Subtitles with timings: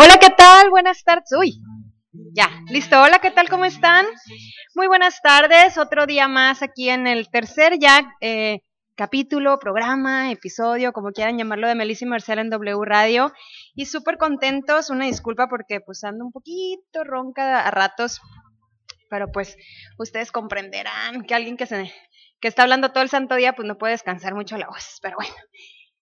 [0.00, 0.70] Hola, ¿qué tal?
[0.70, 1.32] Buenas tardes.
[1.36, 1.60] Uy,
[2.32, 3.02] ya, listo.
[3.02, 3.48] Hola, ¿qué tal?
[3.48, 4.06] ¿Cómo están?
[4.76, 5.76] Muy buenas tardes.
[5.76, 8.60] Otro día más aquí en el tercer ya eh,
[8.94, 13.32] capítulo, programa, episodio, como quieran llamarlo, de Melissa y Marcela en W Radio.
[13.74, 14.88] Y súper contentos.
[14.90, 18.20] Una disculpa porque pues ando un poquito ronca a ratos.
[19.10, 19.56] Pero pues
[19.98, 21.92] ustedes comprenderán que alguien que se
[22.40, 25.00] que está hablando todo el santo día pues no puede descansar mucho la voz.
[25.02, 25.34] Pero bueno.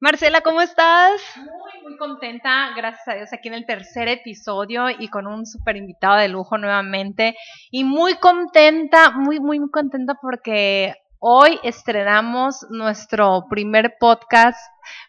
[0.00, 1.20] Marcela, ¿cómo estás?
[1.36, 5.76] Muy, muy contenta, gracias a Dios, aquí en el tercer episodio y con un super
[5.76, 7.36] invitado de lujo nuevamente.
[7.70, 14.58] Y muy contenta, muy, muy, muy contenta porque hoy estrenamos nuestro primer podcast,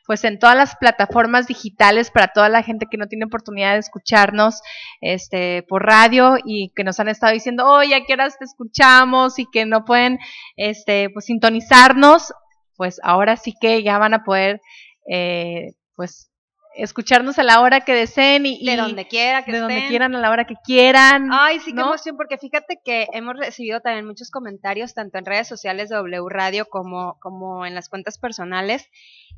[0.05, 3.79] pues en todas las plataformas digitales para toda la gente que no tiene oportunidad de
[3.79, 4.61] escucharnos
[5.01, 9.39] este, por radio y que nos han estado diciendo, oye, ¿a qué horas te escuchamos?
[9.39, 10.19] Y que no pueden
[10.55, 12.31] este, pues, sintonizarnos.
[12.75, 14.61] Pues ahora sí que ya van a poder
[15.09, 16.29] eh, pues
[16.75, 20.19] escucharnos a la hora que deseen y, De donde quiera que de donde quieran a
[20.19, 21.29] la hora que quieran.
[21.31, 21.87] Ay, sí, qué ¿no?
[21.87, 26.27] emoción, porque fíjate que hemos recibido también muchos comentarios, tanto en redes sociales de W
[26.29, 28.89] Radio como, como en las cuentas personales,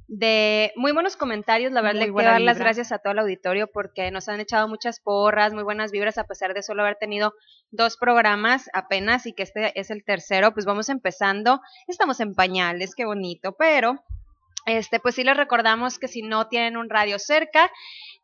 [0.07, 1.71] de muy buenos comentarios.
[1.71, 4.67] La verdad, le quiero dar las gracias a todo el auditorio porque nos han echado
[4.67, 7.33] muchas porras, muy buenas vibras, a pesar de solo haber tenido
[7.71, 10.53] dos programas apenas y que este es el tercero.
[10.53, 11.61] Pues vamos empezando.
[11.87, 14.03] Estamos en pañales, qué bonito, pero.
[14.65, 17.71] Este, pues sí les recordamos que si no tienen un radio cerca,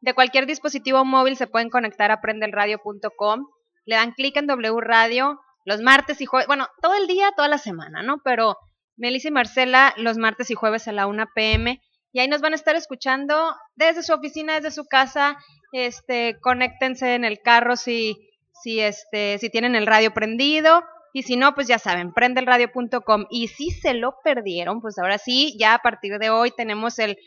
[0.02, 3.48] de cualquier dispositivo móvil se pueden conectar a prendelradio.com,
[3.86, 7.48] le dan clic en W Radio los martes y jueves, bueno, todo el día, toda
[7.48, 8.18] la semana, ¿no?
[8.24, 8.58] Pero
[8.98, 11.82] Melissa y Marcela los martes y jueves a la 1 pm
[12.14, 15.38] y ahí nos van a estar escuchando desde su oficina, desde su casa,
[15.72, 18.30] este, conéctense en el carro si,
[18.62, 23.26] si, este, si tienen el radio prendido y si no, pues ya saben, prendelradio.com.
[23.32, 27.18] Y si se lo perdieron, pues ahora sí, ya a partir de hoy tenemos el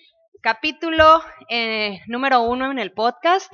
[0.40, 3.52] capítulo eh, número uno en el podcast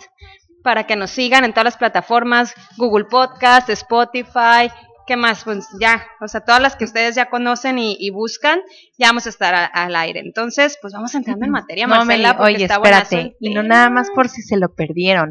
[0.63, 4.71] para que nos sigan en todas las plataformas, Google Podcast, Spotify,
[5.07, 5.45] ¿qué más?
[5.45, 8.61] Pues ya, o sea, todas las que ustedes ya conocen y, y buscan,
[8.99, 10.21] ya vamos a estar a- al aire.
[10.21, 13.37] Entonces, pues vamos entrando en materia, No, Marcela, porque oye, está espérate.
[13.41, 15.31] Y no nada más por si se lo perdieron.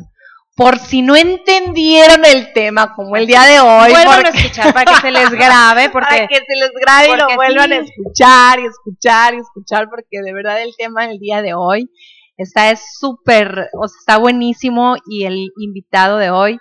[0.56, 3.92] Por si no entendieron el tema, como el día de hoy.
[3.92, 7.18] Vuelvan a escuchar para que se les grabe, porque para que se les grabe y
[7.18, 11.42] lo vuelvan a escuchar y escuchar y escuchar, porque de verdad el tema del día
[11.42, 11.90] de hoy
[12.38, 16.58] está es súper, o sea, está buenísimo y el invitado de hoy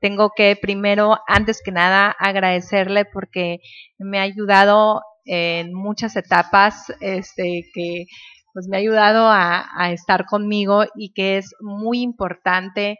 [0.00, 3.58] tengo que primero, antes que nada, agradecerle porque
[3.98, 8.06] me ha ayudado en muchas etapas, este, que
[8.52, 12.98] pues me ha ayudado a, a estar conmigo y que es muy importante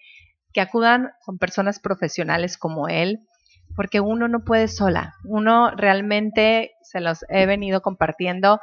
[0.52, 3.20] que acudan con personas profesionales como él,
[3.76, 5.14] porque uno no puede sola.
[5.24, 8.60] Uno realmente se los he venido compartiendo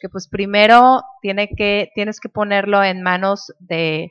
[0.00, 4.10] que pues primero tiene que tienes que ponerlo en manos de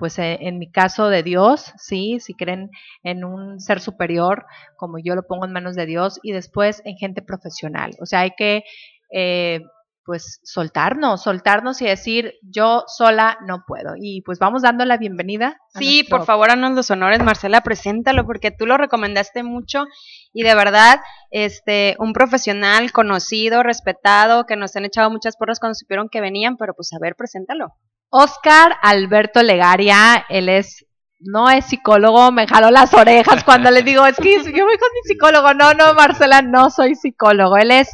[0.00, 2.70] pues eh, en mi caso de Dios, sí, si creen
[3.04, 4.46] en un ser superior,
[4.76, 7.92] como yo lo pongo en manos de Dios, y después en gente profesional.
[8.00, 8.64] O sea, hay que
[9.12, 9.60] eh,
[10.06, 13.92] pues soltarnos, soltarnos y decir yo sola no puedo.
[14.00, 15.58] Y pues vamos dando la bienvenida.
[15.78, 19.84] Sí, nuestro- por favor, haznos los honores, Marcela, preséntalo, porque tú lo recomendaste mucho
[20.32, 21.00] y de verdad,
[21.30, 26.56] este, un profesional conocido, respetado, que nos han echado muchas porras cuando supieron que venían,
[26.56, 27.74] pero pues a ver, preséntalo.
[28.10, 30.84] Oscar Alberto Legaria, él es,
[31.20, 34.88] no es psicólogo, me jaló las orejas cuando le digo, es que yo voy con
[34.94, 35.54] mi psicólogo.
[35.54, 37.56] No, no, Marcela, no soy psicólogo.
[37.56, 37.90] Él es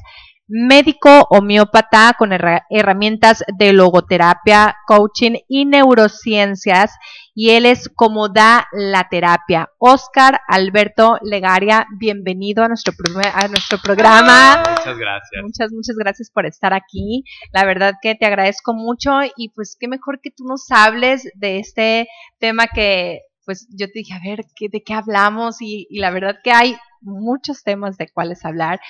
[0.48, 6.92] médico homeópata con herra- herramientas de logoterapia, coaching y neurociencias.
[7.38, 9.68] Y él es como da la terapia.
[9.76, 14.62] Oscar Alberto Legaria, bienvenido a nuestro, primer- a nuestro programa.
[14.70, 15.42] Muchas gracias.
[15.42, 17.24] Muchas, muchas gracias por estar aquí.
[17.52, 21.58] La verdad que te agradezco mucho y pues qué mejor que tú nos hables de
[21.58, 25.60] este tema que pues yo te dije, a ver, ¿qué, ¿de qué hablamos?
[25.60, 28.80] Y, y la verdad que hay muchos temas de cuáles hablar,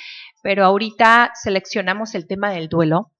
[0.45, 3.11] pero ahorita seleccionamos el tema del duelo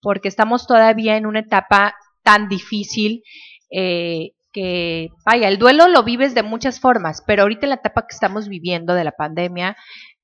[0.00, 3.22] porque estamos todavía en una etapa tan difícil
[3.70, 8.02] eh, que, vaya, el duelo lo vives de muchas formas, pero ahorita en la etapa
[8.02, 9.76] que estamos viviendo de la pandemia,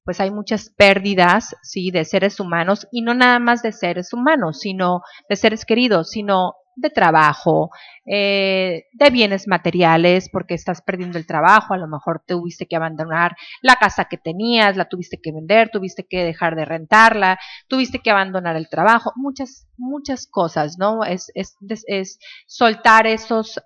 [0.05, 4.61] pues hay muchas pérdidas, sí, de seres humanos y no nada más de seres humanos,
[4.61, 7.71] sino de seres queridos, sino de trabajo,
[8.05, 13.35] eh, de bienes materiales, porque estás perdiendo el trabajo, a lo mejor tuviste que abandonar
[13.63, 18.11] la casa que tenías, la tuviste que vender, tuviste que dejar de rentarla, tuviste que
[18.11, 21.03] abandonar el trabajo, muchas, muchas cosas, ¿no?
[21.03, 21.57] Es, es,
[21.87, 23.59] es soltar esos,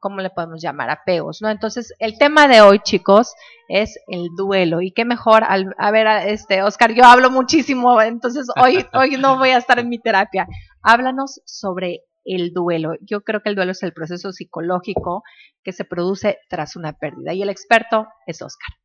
[0.00, 0.90] ¿cómo le podemos llamar?
[0.90, 1.48] Apegos, ¿no?
[1.48, 3.34] Entonces, el tema de hoy, chicos,
[3.68, 4.82] es el duelo.
[4.82, 9.38] Y qué mejor, al, a ver, este, Oscar, yo hablo muchísimo, entonces hoy, hoy no
[9.38, 10.46] voy a estar en mi terapia.
[10.82, 12.92] Háblanos sobre el duelo.
[13.00, 15.22] Yo creo que el duelo es el proceso psicológico
[15.62, 18.76] que se produce tras una pérdida y el experto es Oscar.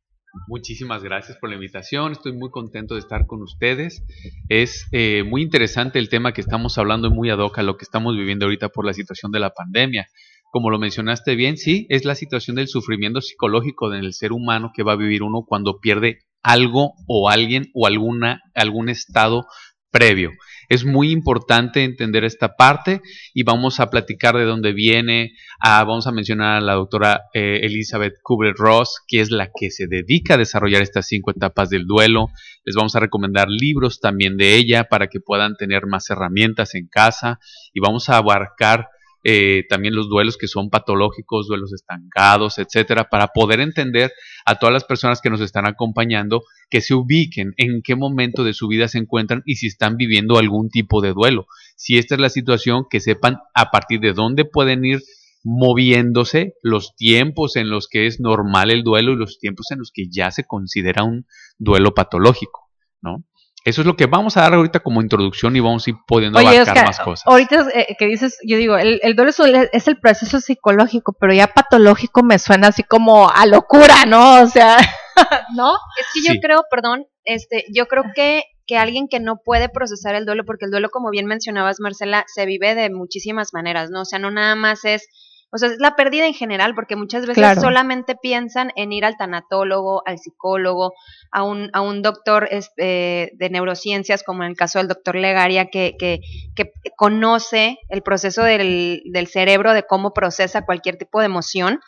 [0.48, 4.02] Muchísimas gracias por la invitación, estoy muy contento de estar con ustedes.
[4.48, 7.76] Es eh, muy interesante el tema que estamos hablando y muy ad hoc a lo
[7.76, 10.06] que estamos viviendo ahorita por la situación de la pandemia.
[10.50, 14.82] Como lo mencionaste bien, sí, es la situación del sufrimiento psicológico del ser humano que
[14.82, 19.46] va a vivir uno cuando pierde algo o alguien o alguna, algún estado
[19.90, 20.30] previo.
[20.68, 23.00] Es muy importante entender esta parte
[23.34, 25.32] y vamos a platicar de dónde viene.
[25.60, 29.86] Ah, vamos a mencionar a la doctora eh, Elizabeth Kubler-Ross, que es la que se
[29.86, 32.28] dedica a desarrollar estas cinco etapas del duelo.
[32.64, 36.88] Les vamos a recomendar libros también de ella para que puedan tener más herramientas en
[36.88, 37.38] casa
[37.72, 38.88] y vamos a abarcar
[39.28, 44.12] eh, también los duelos que son patológicos, duelos estancados, etcétera, para poder entender
[44.44, 48.54] a todas las personas que nos están acompañando que se ubiquen en qué momento de
[48.54, 51.48] su vida se encuentran y si están viviendo algún tipo de duelo.
[51.74, 55.02] Si esta es la situación, que sepan a partir de dónde pueden ir
[55.42, 59.90] moviéndose los tiempos en los que es normal el duelo y los tiempos en los
[59.92, 61.26] que ya se considera un
[61.58, 62.70] duelo patológico,
[63.02, 63.24] ¿no?
[63.66, 66.38] Eso es lo que vamos a dar ahorita como introducción y vamos a ir pudiendo
[66.38, 67.26] abarcar más cosas.
[67.26, 69.32] Ahorita eh, que dices, yo digo, el, el duelo
[69.72, 74.40] es el proceso psicológico, pero ya patológico me suena así como a locura, ¿no?
[74.40, 74.76] O sea,
[75.56, 75.74] ¿no?
[75.98, 80.14] Es que yo creo, perdón, este, yo creo que que alguien que no puede procesar
[80.14, 84.02] el duelo, porque el duelo, como bien mencionabas, Marcela, se vive de muchísimas maneras, ¿no?
[84.02, 85.08] O sea, no nada más es
[85.52, 89.16] o sea, es la pérdida en general, porque muchas veces solamente piensan en ir al
[89.16, 90.92] tanatólogo, al psicólogo,
[91.30, 95.66] a un, a un doctor este, de neurociencias, como en el caso del doctor Legaria,
[95.66, 96.20] que, que,
[96.54, 101.80] que conoce el proceso del, del cerebro, de cómo procesa cualquier tipo de emoción.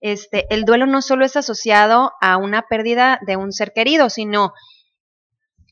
[0.00, 4.52] Este, el duelo no solo es asociado a una pérdida de un ser querido, sino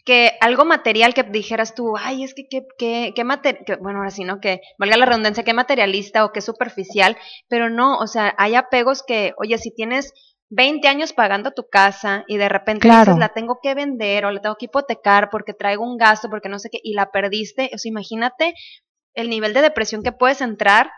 [0.04, 4.10] que algo material que dijeras tú, ay, es que qué, qué, qué material, bueno, ahora
[4.10, 4.40] sí, ¿no?
[4.40, 7.16] Que valga la redundancia, qué materialista o qué superficial,
[7.48, 10.12] pero no, o sea, hay apegos que, oye, si tienes
[10.50, 14.40] 20 años pagando tu casa y de repente dices, la tengo que vender o la
[14.40, 17.78] tengo que hipotecar porque traigo un gasto, porque no sé qué, y la perdiste, o
[17.78, 18.54] sea, imagínate
[19.14, 20.90] el nivel de depresión que puedes entrar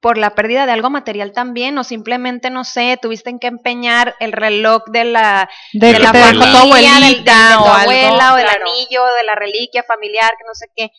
[0.00, 4.32] por la pérdida de algo material también, o simplemente, no sé, tuviste que empeñar el
[4.32, 9.82] reloj de la, de, la familia, de, tu abuela, o del anillo, de la reliquia
[9.82, 10.90] familiar, que no sé qué.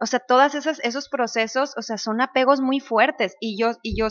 [0.00, 3.36] O sea, todos esos, esos procesos, o sea, son apegos muy fuertes.
[3.38, 4.08] Y yo, y yo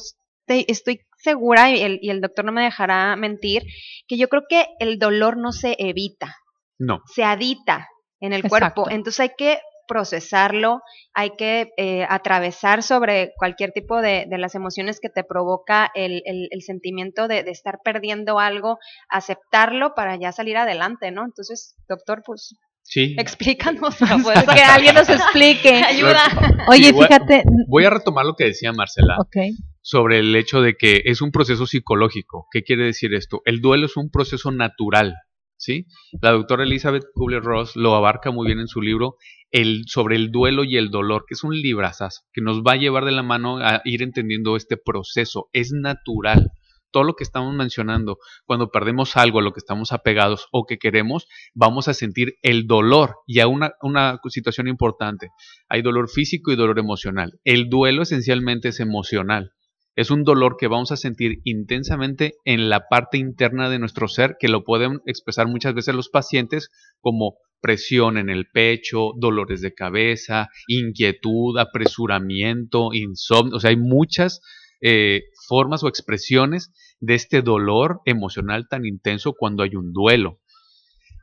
[0.47, 3.63] estoy segura, y el, y el doctor no me dejará mentir,
[4.07, 6.38] que yo creo que el dolor no se evita.
[6.77, 7.01] No.
[7.13, 7.89] Se adita
[8.21, 8.89] en el cuerpo.
[8.89, 9.59] Entonces hay que
[9.89, 10.81] procesarlo,
[11.13, 16.21] hay que eh, atravesar sobre cualquier tipo de, de, las emociones que te provoca el,
[16.25, 18.77] el, sentimiento de, de, estar perdiendo algo,
[19.09, 21.25] aceptarlo para ya salir adelante, ¿no?
[21.25, 22.56] Entonces, doctor, pues...
[22.83, 23.15] Sí.
[23.19, 23.97] Explícanos.
[24.24, 25.69] Pues, que alguien nos explique.
[25.88, 26.24] Ayuda.
[26.68, 27.44] Oye, fíjate.
[27.68, 29.18] Voy a retomar lo que decía Marcela.
[29.19, 29.51] Okay.
[29.81, 32.48] Sobre el hecho de que es un proceso psicológico.
[32.51, 33.41] ¿Qué quiere decir esto?
[33.46, 35.15] El duelo es un proceso natural.
[35.60, 35.86] ¿Sí?
[36.22, 39.18] La doctora Elizabeth Kubler-Ross lo abarca muy bien en su libro
[39.51, 42.78] el, sobre el duelo y el dolor, que es un librazazo, que nos va a
[42.78, 45.50] llevar de la mano a ir entendiendo este proceso.
[45.54, 46.51] Es natural.
[46.92, 50.80] Todo lo que estamos mencionando, cuando perdemos algo a lo que estamos apegados o que
[50.80, 53.18] queremos, vamos a sentir el dolor.
[53.28, 55.30] Y a una, una situación importante,
[55.68, 57.39] hay dolor físico y dolor emocional.
[57.44, 59.51] El duelo esencialmente es emocional.
[60.00, 64.38] Es un dolor que vamos a sentir intensamente en la parte interna de nuestro ser,
[64.39, 66.70] que lo pueden expresar muchas veces los pacientes
[67.01, 73.58] como presión en el pecho, dolores de cabeza, inquietud, apresuramiento, insomnio.
[73.58, 74.39] O sea, hay muchas
[74.79, 80.39] eh, formas o expresiones de este dolor emocional tan intenso cuando hay un duelo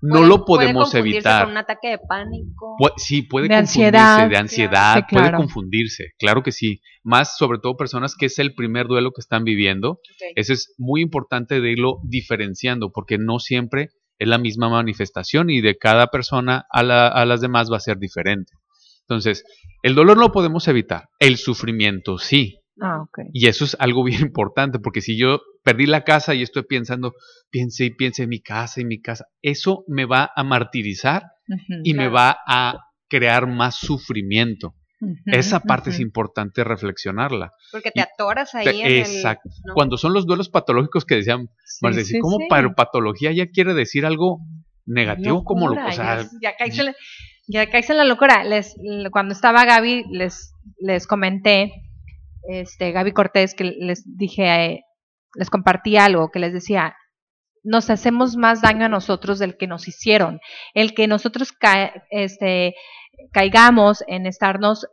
[0.03, 1.45] no lo podemos puede evitar.
[1.45, 2.77] Con un ataque de pánico.
[2.97, 6.81] sí, puede confundirse, de ansiedad, puede confundirse, claro que sí.
[7.03, 10.01] Más sobre todo personas que es el primer duelo que están viviendo.
[10.35, 15.61] Eso es muy importante de irlo diferenciando, porque no siempre es la misma manifestación y
[15.61, 18.53] de cada persona a, a las demás va a ser diferente.
[19.03, 19.45] Entonces,
[19.83, 22.59] el dolor no lo podemos evitar, el sufrimiento sí.
[22.81, 23.25] Ah, okay.
[23.33, 27.15] Y eso es algo bien importante, porque si yo perdí la casa y estoy pensando,
[27.51, 31.23] piense y piense en mi casa y mi casa, eso me va a martirizar
[31.85, 32.79] y me va a
[33.09, 34.75] crear más sufrimiento.
[35.27, 37.53] Esa parte es importante reflexionarla.
[37.71, 38.93] Porque te atoras ahí Te- en el...
[38.95, 39.51] exacto.
[39.65, 39.75] ¿no?
[39.75, 42.47] Cuando son los duelos patológicos que decían, Sí, como sí.
[42.49, 44.41] para patología ya quiere decir algo
[44.87, 46.95] negativo, como lo, o sea, ya, ya caíste en la-
[47.49, 48.43] ya caíste en la locura.
[48.43, 48.75] Les,
[49.13, 51.73] cuando estaba Gaby, les, les comenté,
[52.49, 54.85] este, Gaby Cortés, que les dije, eh,
[55.35, 56.97] les compartí algo, que les decía,
[57.63, 60.41] nos hacemos más daño a nosotros del que nos hicieron.
[60.73, 61.53] El que nosotros
[62.11, 62.75] este,
[63.33, 64.87] caigamos en estarnos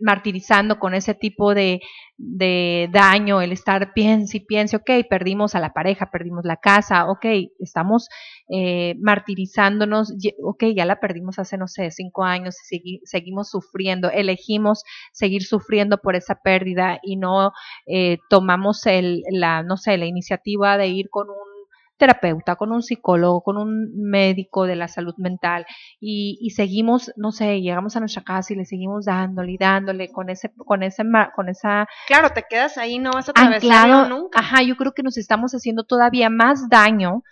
[0.00, 1.80] martirizando con ese tipo de,
[2.16, 7.08] de daño, el estar piense y piense, ok, perdimos a la pareja, perdimos la casa,
[7.10, 7.24] ok,
[7.58, 8.08] estamos
[8.48, 10.12] eh, martirizándonos,
[10.42, 15.98] ok, ya la perdimos hace, no sé, cinco años, segui- seguimos sufriendo, elegimos seguir sufriendo
[15.98, 17.52] por esa pérdida y no
[17.86, 21.53] eh, tomamos el, la, no sé, la iniciativa de ir con un
[21.96, 25.64] terapeuta, con un psicólogo, con un médico de la salud mental
[26.00, 30.10] y, y seguimos, no sé, llegamos a nuestra casa y le seguimos dándole y dándole
[30.10, 34.08] con ese, con ese, con esa Claro, te quedas ahí, no vas a atravesarlo anclado,
[34.08, 34.40] nunca.
[34.40, 37.22] ajá, yo creo que nos estamos haciendo todavía más daño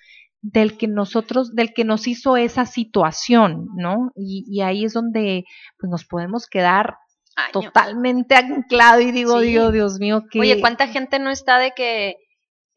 [0.41, 4.11] del que nosotros, del que nos hizo esa situación, ¿no?
[4.17, 5.45] Y, y ahí es donde
[5.79, 6.97] pues nos podemos quedar
[7.53, 9.49] totalmente anclado y digo, Sí.
[9.49, 12.17] Dios, Dios mío, que Oye, ¿cuánta gente no está de que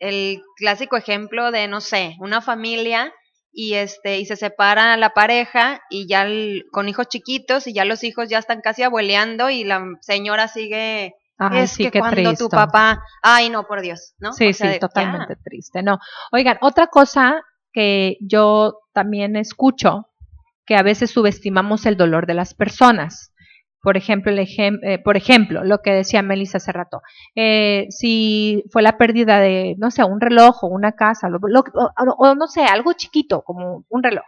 [0.08, 3.12] el clásico ejemplo de, no sé, una familia
[3.52, 7.86] y este y se separa la pareja y ya el- con hijos chiquitos y ya
[7.86, 12.16] los hijos ya están casi abueleando y la señora sigue Ay, es sí, que cuando
[12.30, 12.44] triste.
[12.46, 14.32] tu papá, ay no, por Dios, ¿no?
[14.34, 15.84] Sí, O sea, sí, de- totalmente triste.
[15.84, 16.00] No,
[16.32, 17.42] oigan, otra cosa
[17.74, 20.08] que yo también escucho,
[20.66, 23.34] que a veces subestimamos el dolor de las personas.
[23.86, 27.02] Por ejemplo, el ejem- eh, por ejemplo, lo que decía Melissa hace rato,
[27.36, 31.64] eh, si fue la pérdida de, no sé, un reloj o una casa, lo- lo-
[31.76, 34.26] o, o no sé, algo chiquito como un reloj.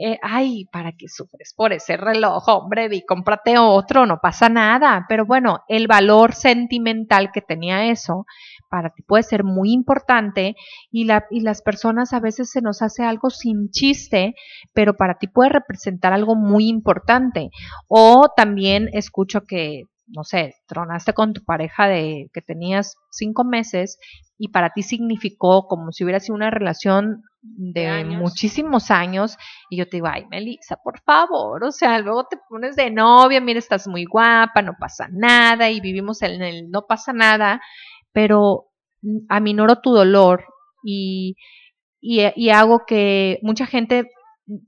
[0.00, 2.88] Eh, ay, ¿para qué sufres por ese reloj, hombre?
[2.92, 5.06] Y cómprate otro, no pasa nada.
[5.08, 8.24] Pero bueno, el valor sentimental que tenía eso
[8.70, 10.54] para ti puede ser muy importante
[10.92, 14.34] y las personas a veces se nos hace algo sin chiste,
[14.72, 17.50] pero para ti puede representar algo muy importante.
[17.88, 23.98] O también escucho que, no sé, tronaste con tu pareja de que tenías cinco meses
[24.38, 28.20] y para ti significó como si hubiera sido una relación de, De años.
[28.20, 29.36] muchísimos años
[29.70, 33.40] y yo te digo, ay, Melissa, por favor, o sea, luego te pones de novia,
[33.40, 37.60] mira, estás muy guapa, no pasa nada y vivimos en el no pasa nada,
[38.12, 38.66] pero
[39.28, 40.44] aminoro tu dolor
[40.82, 41.36] y,
[42.00, 44.10] y, y hago que mucha gente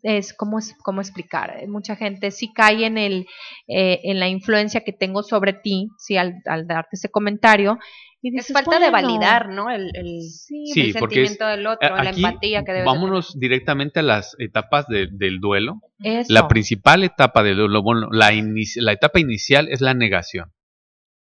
[0.03, 3.27] es cómo es cómo explicar Eh, mucha gente sí cae en el
[3.69, 7.79] eh, en la influencia que tengo sobre ti sí al, al darte ese comentario
[8.23, 9.71] y Es falta de "Bueno, validar, ¿no?
[9.71, 12.81] El, el, sí, Sí, el porque es- sentimiento del otro, la aquí empatía que debe
[12.83, 15.81] de vámonos directamente a las etapas de- del duelo.
[16.05, 16.31] eso.
[16.31, 20.53] La principal etapa del duelo, bueno, la, inici- la etapa inicial es la negación.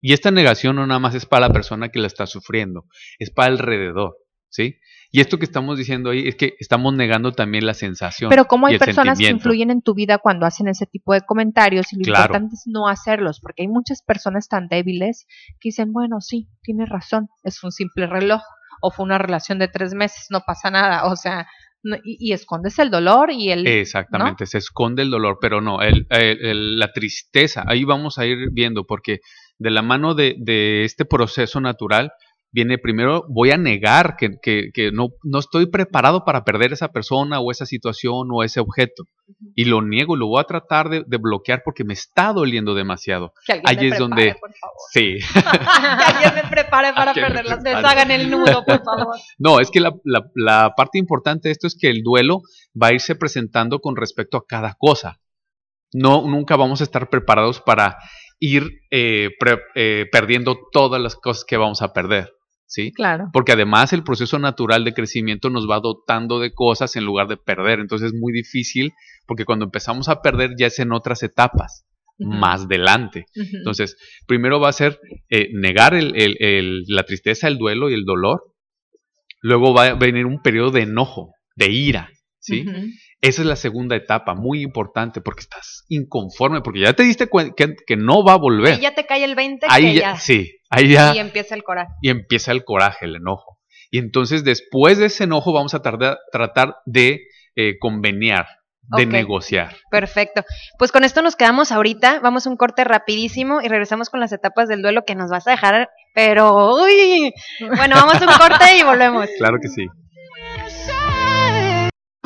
[0.00, 2.85] Y esta negación no nada más es para la persona que la está sufriendo,
[3.21, 4.17] es para alrededor,
[4.49, 4.77] ¿sí?
[5.11, 8.29] Y esto que estamos diciendo ahí es que estamos negando también la sensación.
[8.29, 11.93] Pero como hay personas que influyen en tu vida cuando hacen ese tipo de comentarios
[11.93, 12.25] y lo Claro.
[12.35, 15.27] importante es no hacerlos, porque hay muchas personas tan débiles
[15.61, 18.43] que dicen, bueno, sí, tienes razón, es un simple reloj
[18.83, 21.47] o fue una relación de tres meses, no pasa nada, o sea,
[21.83, 23.67] no- y, y escondes el dolor y el...
[23.67, 28.27] Exactamente, se esconde el dolor, pero no, el- el- el- la tristeza, ahí vamos a
[28.27, 29.21] ir viendo, porque
[29.59, 32.12] de la mano de, de este proceso natural
[32.50, 36.88] viene primero, voy a negar que, que- que no, no estoy preparado para perder esa
[36.88, 39.05] persona o esa situación o ese objeto.
[39.55, 42.75] Y lo niego y lo voy a tratar de, de bloquear porque me está doliendo
[42.75, 43.33] demasiado.
[43.47, 44.76] que alguien ahí me es prepare, donde- por favor.
[44.93, 45.19] Sí.
[45.33, 49.17] que alguien me prepare para perderlas, deshagan el nudo, por favor.
[49.38, 52.40] No, es que la, la- la parte importante de esto es que el duelo
[52.81, 55.21] va a irse presentando con respecto a cada cosa.
[55.93, 57.97] No, nunca vamos a estar preparados para
[58.40, 62.31] ir eh, pre- eh, perdiendo todas las cosas que vamos a perder,
[62.68, 62.92] ¿sí?
[62.92, 63.30] Claro.
[63.32, 67.37] Porque además el proceso natural de crecimiento nos va dotando de cosas en lugar de
[67.38, 67.80] perder.
[67.80, 68.92] Entonces es muy difícil
[69.26, 71.84] porque cuando empezamos a perder ya es en otras etapas,
[72.20, 73.26] más adelante.
[73.34, 73.96] Entonces,
[74.26, 74.98] primero va a ser
[75.30, 78.42] eh, negar el- el- el- la tristeza, el duelo y el dolor.
[79.40, 82.10] Luego va a venir un periodo de enojo, de ira,
[82.40, 82.64] ¿sí?
[83.20, 87.54] Esa es la segunda etapa, muy importante, porque estás inconforme, porque ya te diste cuenta
[87.56, 88.75] que, que no va a volver.
[88.75, 91.54] Ahí ya te cae el 20 Ahí que ya- ya, sí, ahí ya, y empieza
[91.54, 91.92] el coraje.
[92.02, 93.58] y empieza el coraje, el enojo.
[93.90, 97.22] Y entonces, después de ese enojo, vamos a tardar- tratar de
[97.56, 98.46] eh, conveniar,
[98.96, 99.76] de negociar.
[99.90, 100.44] Perfecto.
[100.78, 102.20] Pues con esto nos quedamos ahorita.
[102.20, 105.46] Vamos a un corte rapidísimo y regresamos con las etapas del duelo que nos vas
[105.46, 105.88] a dejar.
[106.14, 107.32] Pero, uy.
[107.76, 109.26] Bueno, vamos a un corte y volvemos.
[109.38, 109.87] Claro que sí.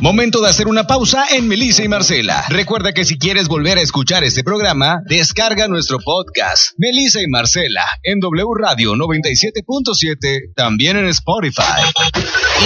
[0.02, 2.42] Momento de hacer una pausa en Melissa y Marcela.
[2.49, 7.85] Recuerda que si quieres volver a escuchar este programa, descarga nuestro podcast, Melissa y Marcela,
[8.02, 11.85] en W Radio 97.7, también en Spotify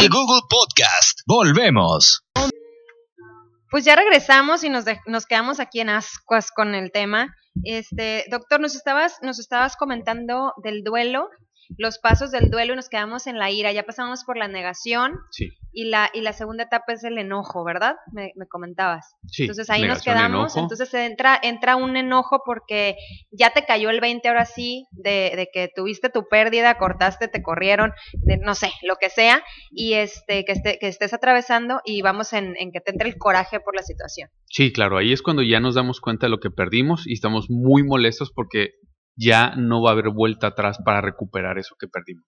[0.03, 1.21] y Google Podcast.
[1.27, 2.25] Volvemos.
[3.71, 7.35] Pues ya regresamos y nos, nos quedamos aquí en ascuas con el tema.
[7.65, 11.29] Este, doctor, nos estabas, nos estabas comentando del duelo,
[11.79, 13.73] los pasos del duelo y nos quedamos en la ira.
[13.73, 17.65] Ya pasamos por la negación Sí, y la, y la segunda etapa es el enojo,
[17.65, 17.97] ¿verdad?
[18.13, 19.15] Me, me comentabas.
[19.27, 19.43] sí.
[19.43, 20.53] Entonces ahí nos quedamos.
[20.57, 20.61] enojo.
[20.61, 22.97] Entonces entra, entra un enojo porque
[23.31, 27.43] ya te cayó el 20 ahora sí, de, de que tuviste tu pérdida, cortaste, te
[27.43, 32.03] corrieron, de, no sé, lo que sea, y este, que, esté, que estés atravesando y
[32.03, 34.31] vamos en, en que te entre el coraje por la situación.
[34.47, 37.51] Sí, claro, ahí es cuando ya nos damos cuenta de lo que perdimos y estamos
[37.51, 38.71] muy molestos porque
[39.17, 42.25] ya no va a haber vuelta atrás para recuperar eso que perdimos.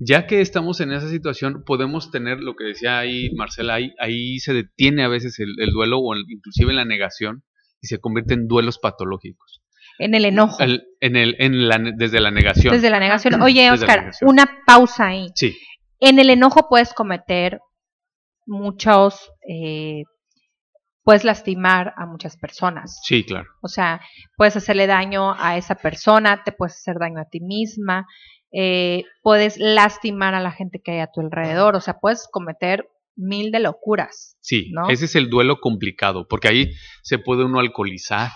[0.00, 4.38] Ya que estamos en esa situación, podemos tener lo que decía ahí Marcela, ahí, ahí
[4.40, 7.44] se detiene a veces el, el duelo o el- inclusive la negación
[7.80, 9.62] y se convierte en duelos patológicos.
[9.98, 10.60] En el enojo.
[10.62, 12.74] El- en el, en la, desde la negación.
[12.74, 13.40] Desde la negación.
[13.40, 14.30] Oye, Oscar, negación.
[14.30, 15.28] una pausa ahí.
[15.36, 15.56] Sí,
[16.00, 17.60] En el enojo puedes cometer
[18.46, 20.02] muchos, eh,
[21.04, 23.00] puedes lastimar a muchas personas.
[23.04, 23.48] sí, claro.
[23.60, 24.00] O sea,
[24.36, 28.06] puedes hacerle daño a esa persona, te puedes hacer daño a ti misma,
[28.52, 32.88] eh, puedes lastimar a la gente que hay a tu alrededor, o sea, puedes cometer
[33.16, 34.36] mil de locuras.
[34.40, 34.88] Sí, ¿no?
[34.88, 36.70] ese es el duelo complicado, porque ahí
[37.02, 38.30] se puede uno alcoholizar,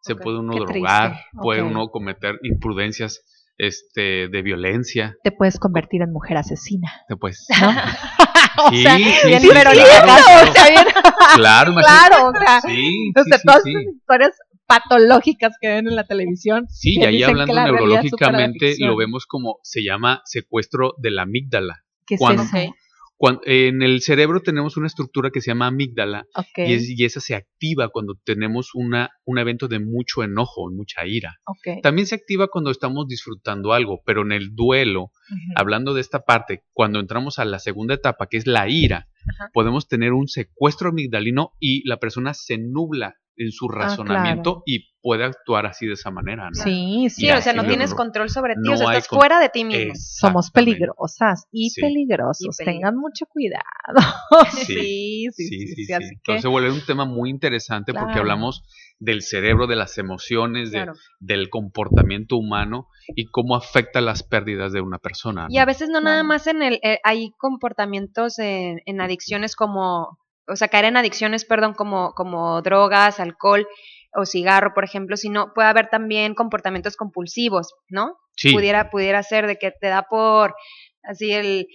[0.00, 3.22] se puede uno drogar, triste, puede uno cometer imprudencias
[3.58, 6.90] este, de violencia, Te puedes convertir en mujer asesina.
[7.08, 7.46] te puedes...
[7.60, 7.68] ¿no?
[8.64, 10.50] o Sí, sea, bien sí, claro, claro.
[10.50, 10.86] o sea, bien-
[11.36, 13.70] Claro, o sea, Sí, o sea, todas sí.
[13.74, 14.30] estas historias
[14.66, 16.66] patológicas que ven en la televisión.
[16.68, 21.84] Sí, y ahí hablando neurológicamente lo vemos como se llama secuestro de la amígdala.
[22.06, 22.56] ¿Qué es cuando- eso?
[23.20, 26.24] Cuando, en el cerebro tenemos una estructura que se llama amígdala
[26.56, 31.04] y, es- y esa se activa cuando tenemos una, un evento de mucho enojo, mucha
[31.04, 31.36] ira.
[31.44, 31.82] ok.
[31.82, 35.10] También se activa cuando estamos disfrutando algo, pero en el duelo,
[35.56, 39.08] hablando de esta parte, cuando entramos a la segunda etapa, que es la ira,
[39.52, 44.62] podemos tener un secuestro amigdalino y la persona se nubla en su razonamiento claro.
[44.66, 46.50] y puede actuar así de esa manera.
[46.50, 46.62] ¿no?
[46.64, 47.30] Sí, sí.
[47.30, 49.64] O sea, no tienes control sobre ti, no o sea, estás con- fuera de ti
[49.64, 49.92] mismo.
[49.94, 51.80] Somos peligrosas y Sí.
[51.80, 52.60] peligrosos.
[52.60, 53.62] Y Tengan mucho cuidado.
[54.66, 56.10] Sí, sí, sí, sí, sí, sí, Así sí.
[56.10, 58.62] que, Entonces se vuelve un tema muy interesante porque hablamos
[58.98, 60.92] del cerebro, de las emociones, de- Claro.
[61.20, 65.46] del comportamiento humano y cómo afecta las pérdidas de una persona.
[65.48, 70.18] Y a veces no nada más en el, eh, hay comportamientos en, en adicciones como,
[70.48, 73.66] o sea, caer en adicciones, perdón, como, como drogas, alcohol
[74.14, 78.16] o cigarro, por ejemplo, sino puede haber también comportamientos compulsivos, ¿no?
[78.36, 80.54] Sí, Pudiera, pudiera ser de que te da por
[81.02, 81.66] así el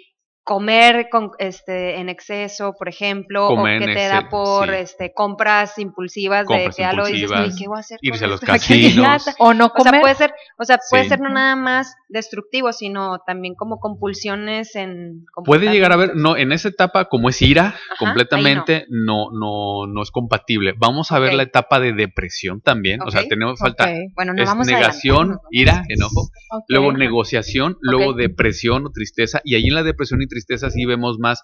[0.45, 4.75] comer con, este, en exceso, por ejemplo, Comer o que te da por sí.
[4.75, 7.99] este, compras impulsivas Compras de que ya lo dices, impulsivas, "Uy, ¿qué voy a hacer
[8.01, 8.41] irse a los
[9.01, 9.25] casinos.
[9.25, 9.35] lata?".
[9.39, 10.01] o no O sea, comer.
[10.01, 11.09] puede ser, o sea, puede Sí.
[11.09, 16.37] ser no nada más destructivo, sino también como compulsiones en Puede llegar a ver, comportamientos.
[16.37, 19.29] no, en esa etapa, como es ira, completamente no.
[19.31, 20.73] no, no, es compatible.
[20.77, 23.01] Vamos a ver la etapa de depresión también.
[23.01, 26.29] O sea, tenemos falta Bueno, no es vamos a negación, ira, enojo,
[26.67, 29.41] luego negociación, luego depresión o tristeza.
[29.43, 31.41] Y ahí en la depresión y tristeza sí vemos más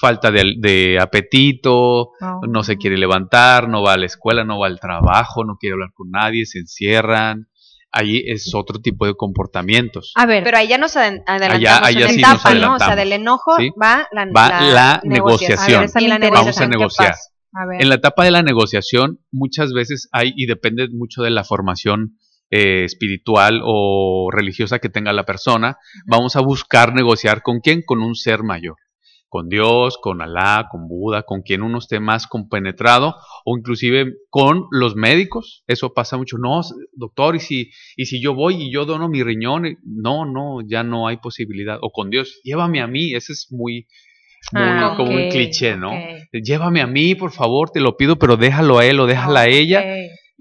[0.00, 2.40] falta de, de apetito, No.
[2.48, 5.74] no se quiere levantar, no va a la escuela, no va al trabajo, no quiere
[5.74, 7.48] hablar con nadie, se encierran.
[7.94, 10.12] Ahí es otro tipo de comportamientos.
[10.16, 12.74] A ver, Pero ahí ya nos adelantamos Allá- allá en sí etapa, nos ¿no?
[12.76, 13.68] O sea, del enojo ¿sí?
[13.80, 15.76] va la, Va la negociación.
[15.76, 16.40] A ver, esa Y me la interesa.
[16.40, 17.10] Vamos a negociación, ¿qué negociar.
[17.10, 17.28] pasa?
[17.54, 17.82] a ver.
[17.82, 22.16] En la etapa de la negociación, muchas veces hay, y depende mucho de la formación
[22.54, 28.02] eh, espiritual o religiosa que tenga la persona, vamos a buscar negociar con quién, con
[28.02, 28.76] un ser mayor,
[29.30, 34.66] con Dios, con Alá, con Buda, con quien uno esté más compenetrado, o inclusive con
[34.70, 35.64] los médicos.
[35.66, 36.36] Eso pasa mucho.
[36.36, 36.60] No,
[36.92, 40.82] doctor, y si, y si yo voy y yo dono mi riñón, no, no, ya
[40.82, 41.78] no hay posibilidad.
[41.80, 43.14] O con Dios, llévame a mí.
[43.14, 43.86] Ese es muy,
[44.52, 45.92] muy Ah, como un cliché, ¿no?
[46.32, 49.48] Llévame a mí, por favor, te lo pido, pero déjalo a él o déjala a
[49.48, 49.82] ella.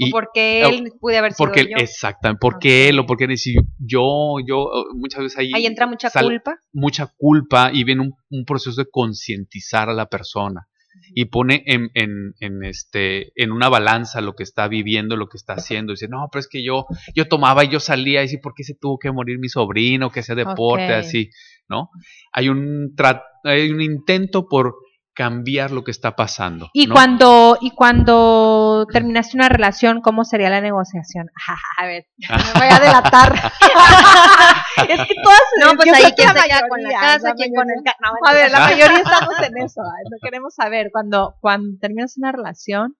[0.08, 1.78] Y porque él pude haber sido porque, yo.
[1.78, 6.10] exactamente, porque él o porque él, si yo, yo, muchas veces ahí, Ahí entra mucha
[6.10, 6.60] sale culpa.
[6.74, 10.68] mucha culpa y viene un, un proceso de concientizar a la persona
[11.14, 15.38] y pone en, en, en, este, en una balanza lo que está viviendo, lo que
[15.38, 15.94] está haciendo.
[15.94, 16.86] Dice, no, pero es que yo,
[17.16, 20.10] yo tomaba y yo salía y dice, ¿por qué se tuvo que morir mi sobrino?
[20.10, 21.30] Que hacía deporte, así,
[21.70, 21.90] ¿no?
[22.32, 22.94] Hay un,
[23.44, 24.76] hay un intento por
[25.14, 26.70] cambiar lo que está pasando.
[26.74, 26.94] Y ¿no?
[26.94, 31.30] cuando y cuando terminaste una relación, ¿cómo sería la negociación?
[31.78, 33.34] a ver, me voy a delatar.
[34.88, 37.68] es que todas No, pues ahí quién se queda con la casa, la quién con
[37.70, 39.82] el no, A ver, la mayoría estamos en eso.
[39.82, 42.96] No queremos saber cuando cuando terminas una relación,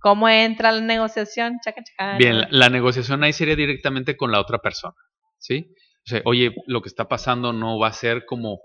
[0.00, 1.58] ¿cómo entra la negociación?
[1.64, 4.94] Chaca, chaca, Bien, la, la negociación ahí sería directamente con la otra persona,
[5.38, 5.74] ¿sí?
[6.06, 8.60] O sea, oye, lo que está pasando no va a ser como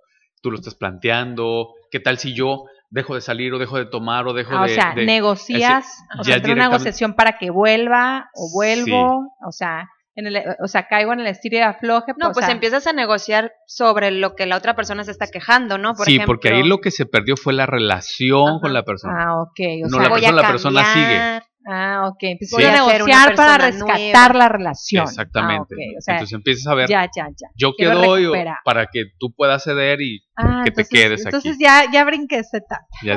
[0.45, 1.73] tú lo estás planteando.
[1.95, 4.67] ¿Qué tal si yo dejo de salir o dejo de tomar o dejo Ah, o
[4.67, 4.75] de...
[4.75, 5.85] sea, de- negocias,
[6.19, 10.87] o sea, una negociación para que vuelva o vuelvo, o sea, en el, o sea,
[10.89, 12.11] caigo en el estilo y afloje.
[12.17, 15.27] No, o pues sea, empiezas a negociar sobre lo que la otra persona se está
[15.27, 15.93] quejando, ¿no?
[15.93, 18.59] Por sí, ejemplo, porque ahí lo que se perdió fue la relación Ajá.
[18.61, 19.13] con la persona.
[19.25, 19.59] Ah, ok.
[19.85, 21.41] O No, sea, la voy persona- a la persona sigue.
[21.67, 22.17] Ah, ok.
[22.21, 22.55] Entonces Sí.
[22.55, 24.33] voy a Voy a negociar para rescatar nueva.
[24.33, 25.03] la relación.
[25.03, 25.73] Exactamente.
[25.75, 27.47] Ah, ok, O sea, Entonces empiezas a ver, ya, ya, ya.
[27.55, 28.57] yo qué quiero doy o- recuperar.
[28.63, 31.35] para que tú puedas ceder y Ah, que te entonces, quedes aquí.
[31.35, 32.85] Entonces ya, ya brinqué esa etapa.
[33.03, 33.13] ya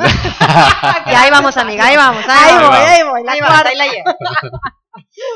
[1.12, 2.24] Y ahí vamos, amiga, ahí vamos.
[2.28, 2.90] Ahí Ahí voy, va.
[2.92, 3.24] ahí voy.
[3.24, 3.68] La Ahí cuarta.
[3.68, 4.14] ahí la llevas.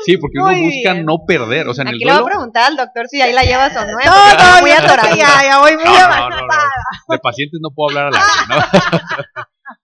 [0.05, 1.05] Sí, porque uno Muy busca bien.
[1.05, 1.67] no perder.
[1.69, 2.25] O sea, en el Aquí le voy a duelo.
[2.35, 3.99] preguntar al doctor si ahí la llevas o no.
[3.99, 4.03] ¿eh?
[4.05, 5.15] No, no, que atoradita.
[5.15, 6.29] ya, ya voy muy No, no, avanzada.
[6.41, 7.13] no, no.
[7.15, 9.42] De pacientes no puedo hablar al aire, ¿no?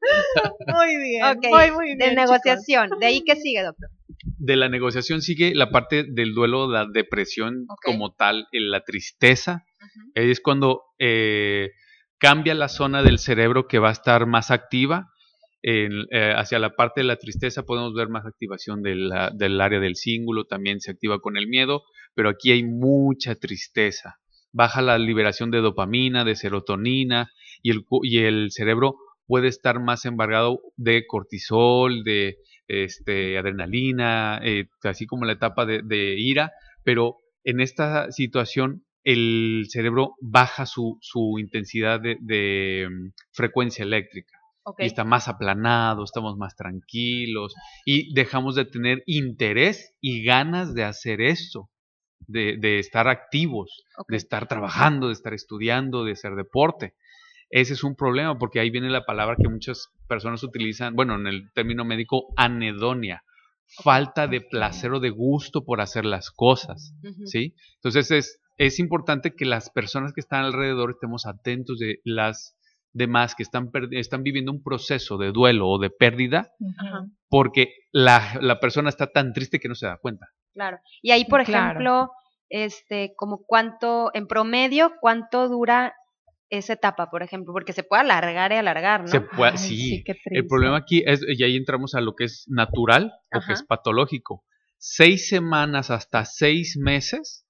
[0.68, 1.24] Muy bien.
[1.26, 1.98] Ok, Muy, muy bien.
[2.00, 2.22] De chicos.
[2.22, 2.90] negociación.
[3.00, 3.90] ¿De ahí qué sigue, doctor?
[4.38, 9.64] De la negociación sigue la parte del duelo, la depresión como tal, eh, la tristeza.
[10.14, 11.72] Es cuando eh,
[12.18, 15.10] cambia la zona del cerebro que va a estar más activa.
[15.62, 19.60] En, eh, hacia la parte de la tristeza podemos ver más activación de la- del
[19.60, 21.84] área del cíngulo, también se activa con el miedo,
[22.16, 24.16] pero aquí hay mucha tristeza.
[24.54, 27.30] Baja la liberación de dopamina, de serotonina
[27.62, 28.96] y el, y el cerebro
[29.30, 35.84] puede estar más embargado de cortisol, de este, adrenalina, eh, así como la etapa de,
[35.84, 36.52] de ira,
[36.84, 44.36] pero en esta situación el cerebro baja su, su intensidad de, de, mm, frecuencia eléctrica
[44.80, 47.54] y está más aplanado, estamos más tranquilos
[47.86, 51.70] y dejamos de tener interés y ganas de hacer esto,
[52.22, 56.96] de, de estar activos, de estar trabajando, de estar estudiando, de hacer deporte.
[57.50, 61.28] Ese es un problema porque ahí viene la palabra que muchas personas utilizan, bueno, en
[61.28, 63.24] el término médico, anedonia,
[63.84, 66.94] falta de placer o de gusto por hacer las cosas.
[67.26, 67.56] ¿sí?
[67.76, 72.56] Entonces es, es importante que las personas que están alrededor estemos atentos de las
[72.92, 76.52] demás que están, están viviendo un proceso de duelo o de pérdida
[77.30, 80.28] porque la, la persona está tan triste que no se da cuenta.
[80.54, 80.80] Claro.
[81.02, 81.68] Y ahí, por Claro.
[81.70, 82.12] ejemplo,
[82.50, 85.94] este, como cuánto, en promedio, cuánto dura
[86.50, 89.08] esa etapa, por ejemplo, porque se puede alargar y alargar, ¿no?
[89.08, 92.46] Se puede, Ay, sí, El problema aquí es, y ahí entramos a lo que es
[92.48, 93.48] natural o Ajá.
[93.48, 94.44] que es patológico.
[94.78, 97.46] Seis semanas hasta seis meses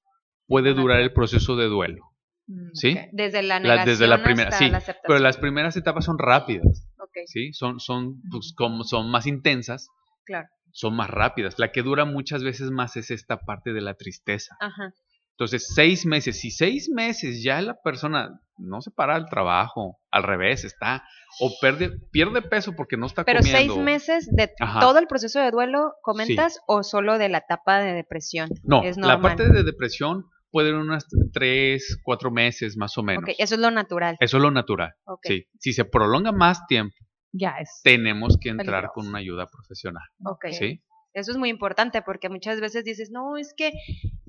[0.47, 0.81] puede Ajá.
[0.81, 2.05] durar el proceso de duelo,
[2.47, 2.97] Mm, ¿sí?
[3.11, 5.03] Desde la La- negación desde la primera, hasta sí, la aceptación.
[5.07, 6.87] pero las primeras etapas son rápidas,
[7.27, 7.53] ¿sí?
[7.53, 9.87] Son, son, pues, como son más intensas,
[10.25, 10.47] claro.
[10.71, 11.59] son más rápidas.
[11.59, 14.57] La que dura muchas veces más es esta parte de la tristeza.
[14.59, 14.91] Ajá.
[15.33, 16.39] Entonces, seis meses.
[16.39, 21.03] Si seis meses ya la persona no se para el trabajo, al revés, está,
[21.39, 23.73] o pierde, pierde peso porque no está Pero comiendo.
[23.73, 24.79] seis meses de Ajá.
[24.79, 26.59] todo el proceso de duelo, ¿comentas?
[26.67, 28.49] ¿O solo de la etapa de depresión?
[28.63, 33.23] No, es la parte de depresión puede durar unas tres, cuatro meses más o menos.
[33.37, 34.17] Eso es lo natural.
[34.19, 34.93] Eso es lo natural.
[35.23, 35.45] Sí.
[35.59, 36.95] Si se prolonga más tiempo,
[37.31, 37.81] Ya es.
[37.83, 38.93] tenemos que entrar Peligroso.
[38.93, 40.03] con una ayuda profesional.
[40.25, 40.47] ok.
[40.51, 40.81] ¿sí?
[41.13, 43.71] Eso es muy importante porque muchas veces dices, no, es que,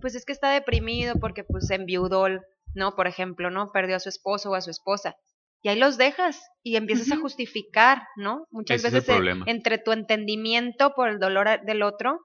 [0.01, 2.27] pues es que está deprimido porque pues se enviudó,
[2.75, 2.95] ¿no?
[2.95, 3.71] Por ejemplo, ¿no?
[3.73, 5.17] Perdió a su esposo o a su esposa.
[5.63, 8.47] Y ahí los dejas y empiezas a justificar, ¿no?
[8.51, 9.45] Muchas Ese es el veces eh, problema.
[9.47, 12.21] entre tu entendimiento por el dolor del otro,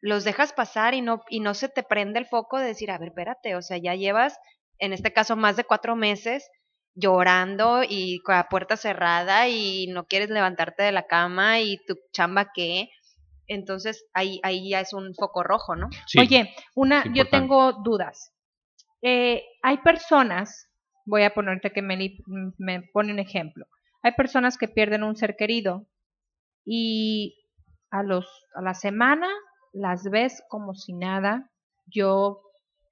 [0.00, 2.98] los dejas pasar y no, y no se te prende el foco de decir, a
[2.98, 4.38] ver, espérate, o sea, ya llevas,
[4.78, 6.48] en este caso, más de cuatro meses
[6.94, 11.94] llorando y con la puerta cerrada y no quieres levantarte de la cama y tu
[12.12, 12.88] chamba qué.
[13.46, 15.88] Entonces ahí, ahí ya es un foco rojo, ¿no?
[16.06, 18.32] Sí, Oye, una, yo tengo dudas.
[19.02, 20.68] Eh, hay personas,
[21.06, 23.66] voy a ponerte que me pone un ejemplo.
[24.02, 25.86] Hay personas que pierden un ser querido
[26.64, 27.36] y
[27.90, 29.28] a los a la semana
[29.72, 31.50] las ves como si nada.
[31.86, 32.42] Yo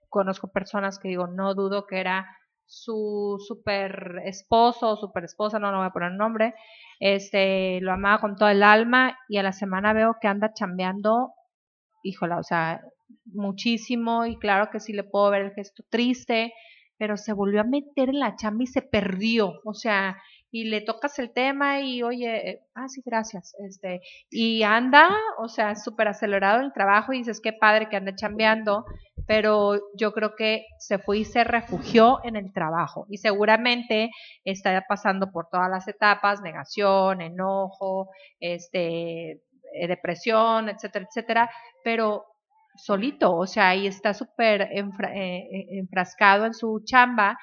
[0.09, 2.27] conozco personas que digo, no dudo que era
[2.64, 6.55] su super esposo o super esposa, no, no voy a poner nombre,
[6.99, 11.33] este, lo amaba con todo el alma y a la semana veo que anda chambeando,
[12.03, 12.81] híjola, o sea,
[13.25, 16.53] muchísimo y claro que sí le puedo ver el gesto triste,
[16.99, 20.16] pero se volvió a meter en la chamba y se perdió, o sea,
[20.51, 25.49] y le tocas el tema y oye, eh, ah, sí, gracias, este, y anda, o
[25.49, 28.85] sea, súper acelerado el trabajo y dices, qué padre que anda chambeando,
[29.27, 34.11] pero yo creo que se fue y se refugió en el trabajo y seguramente
[34.45, 38.09] está pasando por todas las etapas, negación, enojo,
[38.40, 41.51] este, eh, depresión, etcétera, etcétera,
[41.85, 42.25] pero
[42.76, 47.38] solito, o sea, ahí está súper enfra- eh, eh, enfrascado en su chamba,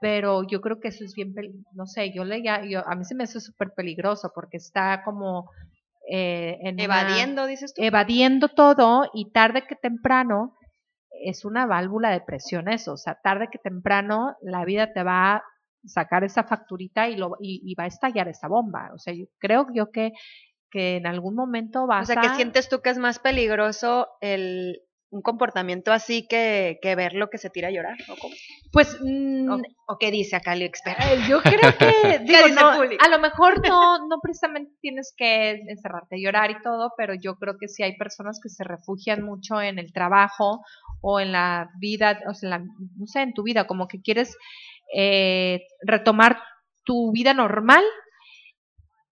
[0.00, 1.34] pero yo creo que eso es bien,
[1.74, 5.02] no sé, yo le, ya- yo, a mí se me hace súper peligroso porque está
[5.04, 5.50] como
[6.10, 7.82] eh, en una- Evadiendo, dices tú.
[7.82, 10.54] evadiendo todo y tarde que temprano
[11.22, 15.36] es una válvula de presión eso, o sea, tarde que temprano la vida te va
[15.36, 15.42] a
[15.86, 19.24] sacar esa facturita y, lo, y, y va a estallar esa bomba, o sea, yo
[19.38, 20.12] creo yo que,
[20.74, 22.34] que en algún momento o vas sea, que a...
[22.34, 27.38] sientes tú que es más peligroso el un comportamiento así que, que ver lo que
[27.38, 28.34] se tira a llorar, ¿o cómo?
[28.72, 31.04] Pues mm, ¿O, o qué dice acá el experto?
[31.06, 35.52] Eh, Yo creo que, digo, dice no, a lo mejor no, no precisamente tienes que
[35.68, 39.22] encerrarte a llorar y todo, pero yo creo que sí hay personas que se refugian
[39.22, 40.62] mucho en el trabajo
[41.00, 42.64] o en la vida, o sea, en la-
[42.98, 44.36] no sé, en tu vida, como que quieres
[44.96, 46.40] eh, retomar
[46.84, 47.84] tu vida normal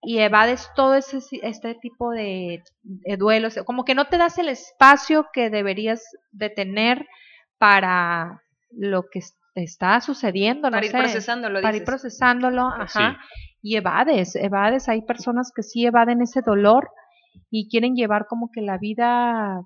[0.03, 4.49] y evades todo ese este tipo de, de duelos, como que no te das el
[4.49, 7.07] espacio que deberías de tener
[7.59, 9.21] para lo que
[9.55, 13.19] te está sucediendo, no Para ir sé, procesándolo, para ir procesándolo, ajá,
[13.62, 16.91] y evades, evades, hay personas que sí evaden ese dolor
[17.51, 19.62] y quieren llevar como que la vida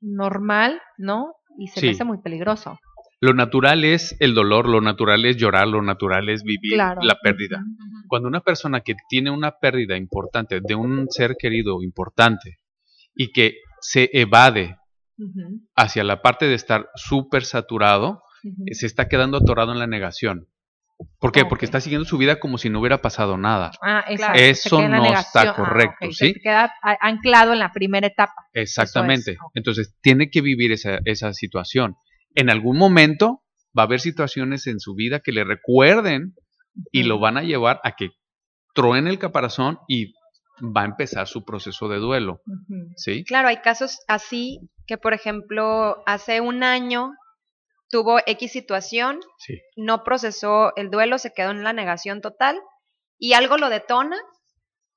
[0.00, 1.34] normal, ¿no?
[1.58, 1.94] Y se me Sí.
[1.94, 2.78] hace muy peligroso.
[3.20, 7.00] Lo natural es el dolor, lo natural es llorar, lo natural es vivir Claro.
[7.02, 7.64] la pérdida.
[8.06, 12.58] Cuando una persona que tiene una pérdida importante de un ser querido importante
[13.14, 14.76] y que se evade
[15.74, 18.64] hacia la parte de estar súper saturado, ujú.
[18.70, 20.46] se está quedando atorado en la negación.
[21.20, 21.44] ¿Por qué?
[21.44, 23.70] Porque está siguiendo su vida como si no hubiera pasado nada.
[23.82, 25.14] Ah, exacto, Eso no negación.
[25.16, 26.32] está Ah, correcto, ¿sí?
[26.32, 28.34] Se queda anclado en la primera etapa.
[28.52, 29.36] Exactamente.
[29.54, 31.94] Entonces, tiene que vivir esa, esa situación.
[32.34, 33.42] En algún momento
[33.76, 36.34] va a haber situaciones en su vida que le recuerden
[36.92, 38.10] y lo van a llevar a que
[38.74, 40.12] truene el caparazón y
[40.60, 42.40] va a empezar su proceso de duelo.
[42.96, 43.24] ¿Sí?
[43.24, 47.12] Claro, hay casos así que, por ejemplo, hace un año
[47.90, 49.58] tuvo X situación, Sí.
[49.76, 52.60] no procesó el duelo, se quedó en la negación total
[53.18, 54.16] y algo lo detona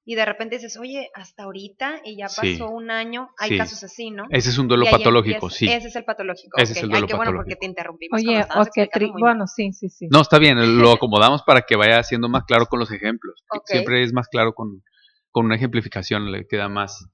[0.04, 2.58] y de repente dices, oye, hasta ahorita y ya Sí.
[2.58, 3.58] pasó un año, hay Sí.
[3.58, 4.24] casos así, ¿no?
[4.32, 5.68] Ese es un duelo patológico, empieza- sí.
[5.70, 6.58] Ese es el patológico.
[6.60, 7.60] Ese es el Ay, duelo qué bueno porque patológico.
[7.60, 8.20] te interrumpimos.
[8.22, 10.08] Oye, estabas ok, tri- bueno, sí, sí, sí.
[10.12, 13.44] No, está bien, lo acomodamos para que vaya siendo más claro con los ejemplos.
[13.66, 14.82] Siempre es más claro con,
[15.30, 17.08] con una ejemplificación, le queda más,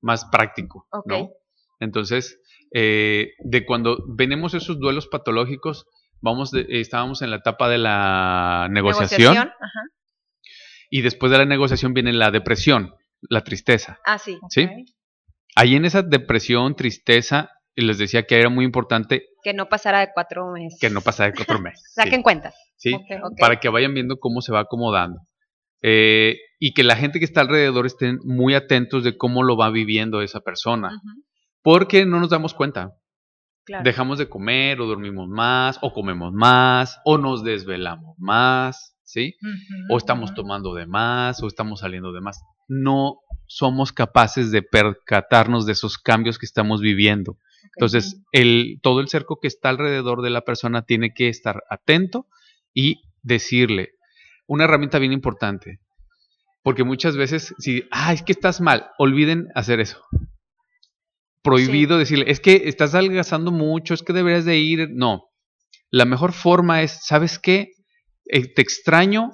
[0.00, 0.86] más práctico.
[1.04, 1.30] ¿no?
[1.80, 2.40] Entonces,
[2.74, 5.84] eh, de cuando venimos esos duelos patológicos,
[6.22, 9.80] vamos de- estábamos en la etapa de la negociación, Ajá.
[10.94, 13.98] Y después de la negociación viene la depresión, la tristeza.
[14.04, 14.38] Ah, sí.
[14.50, 14.68] ¿sí?
[15.56, 20.10] Ahí en esa depresión, tristeza, les decía que era muy importante Que no pasara de
[20.12, 20.78] cuatro meses.
[20.78, 21.80] que no pasara de cuatro meses.
[21.86, 22.54] sí, Saquen cuentas.
[22.76, 22.92] ¿sí?
[22.92, 23.00] Ok.
[23.24, 23.38] Ok.
[23.40, 25.20] para que vayan viendo cómo se va acomodando.
[25.82, 29.70] Eh, y que la gente que está alrededor estén muy atentos de cómo lo va
[29.70, 30.90] viviendo esa persona.
[31.62, 32.90] Porque no nos damos cuenta.
[33.64, 33.82] Claro.
[33.84, 38.91] Dejamos de comer o dormimos más o comemos más o nos desvelamos más,
[39.88, 42.40] O estamos tomando de más o estamos saliendo de más.
[42.68, 47.38] No somos capaces de percatarnos de esos cambios que estamos viviendo.
[47.76, 52.26] Entonces, el, todo el cerco que está alrededor de la persona tiene que estar atento
[52.74, 53.90] y decirle
[54.46, 55.80] una herramienta bien importante.
[56.62, 60.02] Porque muchas veces, si, ah, es que estás mal, olviden hacer eso.
[61.42, 64.88] Prohibido decirle, es que estás adelgazando mucho, es que deberías de ir.
[64.92, 65.24] No.
[65.90, 67.72] La mejor forma es, ¿sabes qué?
[68.32, 69.30] Eh, te extraño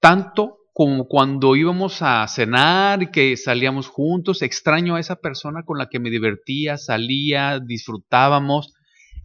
[0.00, 5.78] tanto como cuando íbamos a cenar y que salíamos juntos, extraño a esa persona con
[5.78, 8.74] la que me divertía, salía, disfrutábamos.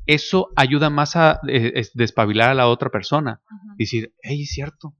[0.08, 3.42] Eso ayuda más a eh, es- despabilar a la otra persona.
[3.46, 3.76] Ujú.
[3.78, 4.96] Decir, hey, es cierto.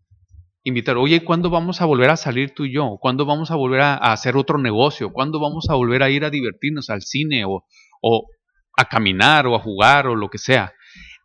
[0.64, 2.98] Invitar, oye, ¿cuándo vamos a volver a salir tú y yo?
[3.02, 5.12] ¿Cuándo vamos a volver a, a hacer otro negocio?
[5.14, 7.66] ¿Cuándo vamos a volver a ir a divertirnos al cine o,
[8.02, 8.28] o
[8.78, 10.74] a caminar o a jugar o lo que sea?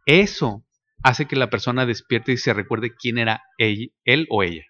[0.07, 0.64] Eso
[1.05, 4.63] hace que la persona despierte y se recuerde quién era él, él o ella.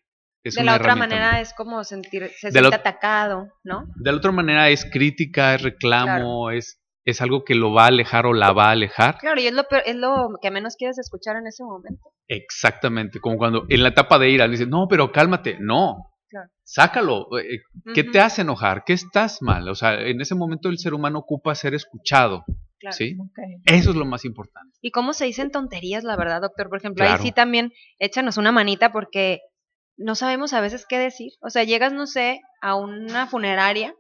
[0.43, 3.87] Es de la otra manera es como sentir, se la siente atacado, ¿no?
[3.97, 7.87] De la otra manera es crítica, es reclamo, es, es algo que lo va a
[7.87, 9.17] alejar o la va a alejar.
[9.19, 12.11] Claro, y es lo, es lo que menos quieres escuchar en ese momento.
[12.29, 16.51] Exactamente, como cuando en la etapa de ira le dices, no, pero cálmate, no, Claro.
[16.65, 17.61] sácalo, eh,
[17.95, 18.83] ¿qué te hace enojar?
[18.85, 19.69] ¿Qué estás mal?
[19.69, 22.45] O sea, en ese momento el ser humano ocupa ser escuchado,
[22.85, 22.97] claro.
[22.97, 23.17] ¿sí?
[23.67, 24.77] Eso es lo más importante.
[24.81, 26.69] Y cómo se dicen tonterías, la verdad, doctor.
[26.69, 27.21] Por ejemplo, Claro.
[27.21, 29.41] ahí sí también échanos una manita porque
[29.97, 31.33] no sabemos a veces qué decir.
[31.41, 33.95] O sea, llegas, no sé, a una funeraria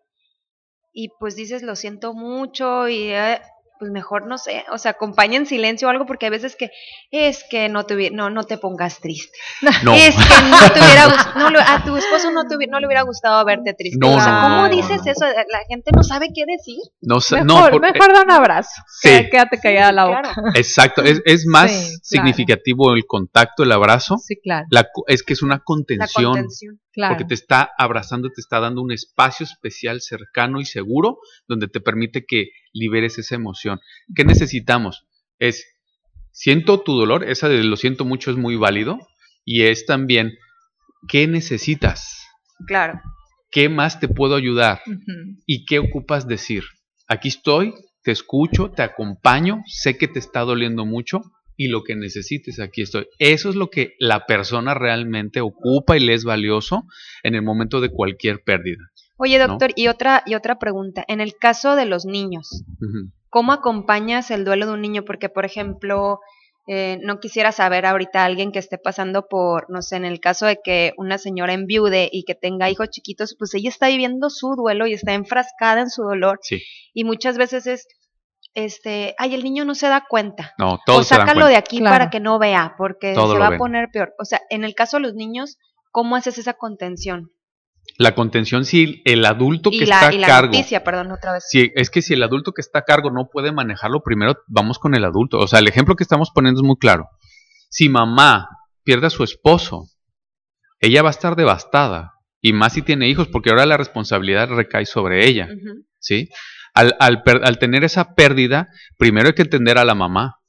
[0.92, 3.40] y pues dices, lo siento mucho y eh,
[3.78, 6.70] pues mejor no sé, o sea, acompaña en silencio o algo porque hay veces que
[7.10, 9.36] es que no te hubiera- no no te pongas triste.
[9.82, 9.92] No.
[9.94, 11.06] Es que no te hubiera
[11.50, 13.98] no a tu esposo no te no le hubiera gustado verte triste.
[14.00, 15.10] No, o sea, no, ¿cómo no, dices no.
[15.12, 15.24] eso?
[15.26, 16.78] La gente no sabe qué decir.
[17.00, 18.70] No, sé- no, Mejor, por- mejor da un abrazo.
[19.00, 19.08] Sí.
[19.30, 20.22] Quédate callada la boca.
[20.22, 20.42] Claro.
[20.54, 21.98] exacto, es, es más Sí, claro.
[22.28, 26.32] significativo el contacto, el abrazo, Sí, claro, la co- es que es una La contención.
[26.32, 26.80] contención.
[26.92, 27.14] claro.
[27.14, 31.80] porque te está abrazando, te está dando un espacio especial, cercano y seguro, donde te
[31.80, 33.63] permite que liberes esa emoción.
[34.14, 35.06] ¿Qué necesitamos?
[35.38, 35.64] Es,
[36.32, 38.98] siento tu dolor, esa de lo siento mucho es muy válido,
[39.44, 40.34] y es también,
[41.08, 42.26] ¿qué necesitas?
[42.66, 43.00] Claro.
[43.50, 44.80] ¿Qué más te puedo ayudar?
[45.46, 46.64] ¿Y qué ocupas decir?
[47.06, 51.22] Aquí estoy, te escucho, te acompaño, sé que te está doliendo mucho
[51.56, 53.06] y lo que necesites, aquí estoy.
[53.18, 56.84] Eso es lo que la persona realmente ocupa y le es valioso
[57.22, 58.90] en el momento de cualquier pérdida.
[59.16, 59.46] Oye, ¿No?
[59.46, 62.64] doctor, y otra y otra pregunta, en el caso de los niños.
[63.34, 65.02] ¿Cómo acompañas el duelo de un niño?
[65.04, 66.20] Porque, por ejemplo,
[66.68, 70.20] eh, no quisiera saber ahorita a alguien que esté pasando por, no sé, en el
[70.20, 74.30] caso de que una señora enviude y que tenga hijos chiquitos, pues ella está viviendo
[74.30, 76.62] su duelo y está enfrascada en su dolor Sí,
[76.94, 77.88] y muchas veces es,
[78.54, 80.52] este, ay, el niño no se da cuenta.
[80.58, 81.48] no, O se dan sácalo cuenta.
[81.48, 81.94] de aquí Claro.
[81.94, 83.56] para que no vea, porque Todo se va ven.
[83.56, 84.14] a poner peor.
[84.20, 85.58] O sea, en el caso de los niños,
[85.90, 87.30] ¿cómo haces esa contención?
[87.96, 91.12] La contención, si el adulto que Y la, está y a la cargo, noticia, perdón,
[91.12, 91.44] otra vez.
[91.48, 94.78] si, es que si el adulto que está a cargo no puede manejarlo, primero vamos
[94.78, 95.38] con el adulto.
[95.38, 97.08] O sea, el ejemplo que estamos poniendo es muy claro.
[97.68, 98.48] Si mamá
[98.82, 99.86] pierde a su esposo,
[100.80, 102.14] ella va a estar devastada.
[102.40, 105.48] Y más si tiene hijos, porque ahora la responsabilidad recae sobre ella.
[105.98, 106.28] ¿sí?
[106.74, 108.68] Al, al tener esa pérdida,
[108.98, 110.40] primero hay que entender a la mamá,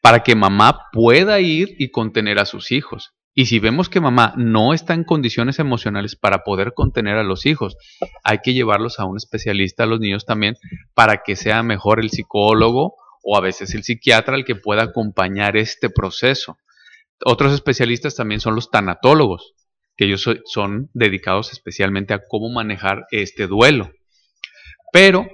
[0.00, 3.13] para que mamá pueda ir y contener a sus hijos.
[3.36, 7.46] Y si vemos que mamá no está en condiciones emocionales para poder contener a los
[7.46, 7.76] hijos,
[8.22, 10.56] hay que llevarlos a un especialista, a los niños también,
[10.94, 12.94] para que sea mejor el psicólogo
[13.24, 16.58] o a veces el psiquiatra el que pueda acompañar este proceso.
[17.24, 19.54] Otros especialistas también son los tanatólogos,
[19.96, 23.90] que ellos so- son dedicados especialmente a cómo manejar este duelo.
[24.92, 25.26] Pero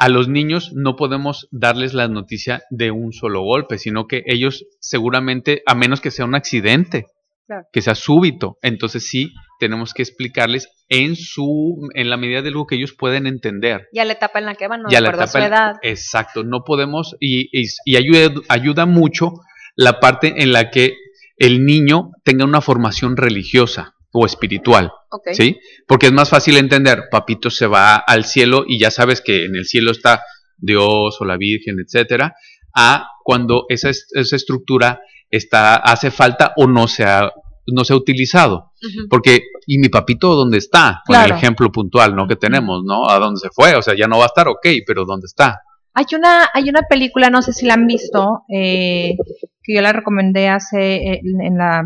[0.00, 4.64] a los niños no podemos darles la noticia de un solo golpe, sino que ellos
[4.80, 7.06] seguramente, a menos que sea un accidente,
[7.46, 7.66] Claro.
[7.72, 12.64] que sea súbito, entonces sí tenemos que explicarles en su, en la medida de lo
[12.66, 13.86] que ellos pueden entender.
[13.92, 15.72] Ya la etapa en la que van, no la acuerdo a su etapa en- edad.
[15.82, 19.32] Exacto, no podemos, y, y- y ayuda, ayuda mucho
[19.76, 20.96] la parte en la que
[21.36, 24.92] el niño tenga una formación religiosa o espiritual.
[25.32, 25.58] ¿Sí?
[25.86, 29.54] Porque es más fácil entender, papito se va al cielo y ya sabes que en
[29.56, 30.22] el cielo está
[30.56, 32.34] Dios o la Virgen, etcétera,
[32.74, 35.00] a cuando esa, es- esa estructura
[35.36, 37.30] está, hace falta o no se ha,
[37.66, 38.72] no se ha utilizado.
[39.08, 41.00] Porque, ¿y mi papito dónde está?
[41.06, 41.32] Con Claro.
[41.32, 42.26] el ejemplo puntual, ¿no?
[42.28, 43.08] Que tenemos, ¿no?
[43.08, 43.74] ¿A dónde se fue?
[43.76, 45.60] O sea, ya no va a estar, ok, pero ¿dónde está?
[45.94, 49.14] Hay una, hay una película, no sé si la han visto, eh,
[49.62, 51.84] que yo la recomendé hace en la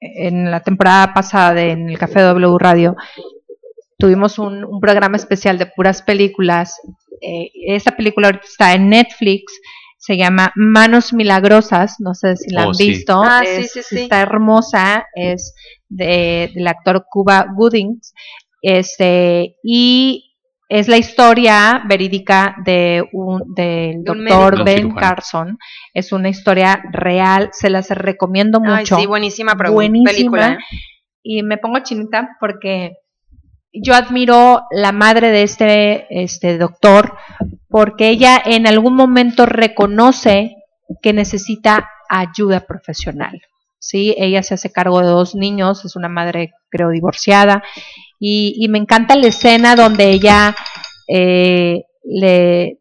[0.00, 2.96] en la temporada pasada de, en el Café W Radio.
[3.98, 6.74] Tuvimos un, un programa especial de puras películas.
[7.20, 9.60] Eh, esta película ahorita está en Netflix.
[10.04, 11.96] Se llama Manos Milagrosas.
[12.00, 12.88] No sé si la Oh, han sí.
[12.88, 13.22] visto.
[13.24, 13.98] Ah, sí, Es- sí, sí.
[14.00, 15.06] Está hermosa.
[15.14, 15.54] Es
[15.88, 18.12] de, del actor Cuba Goodings.
[18.60, 20.34] Este, y
[20.68, 24.64] es la historia verídica de un del un doctor.
[24.64, 24.90] Ben.
[24.92, 25.56] Carson.
[25.94, 28.96] Es una historia real, se las recomiendo Ay, mucho.
[28.96, 30.10] sí, buenísima Buenísima.
[30.10, 30.52] película.
[30.54, 30.58] ¿eh?
[31.22, 32.94] Y me pongo chinita porque
[33.72, 37.16] yo admiro la madre de este, este doctor
[37.68, 40.56] porque ella en algún momento reconoce
[41.00, 43.40] que necesita ayuda profesional.
[43.78, 47.62] Sí, ella se hace cargo de dos niños, es una madre creo divorciada
[48.20, 50.54] y, me encanta la escena donde ella
[51.08, 52.78] eh, le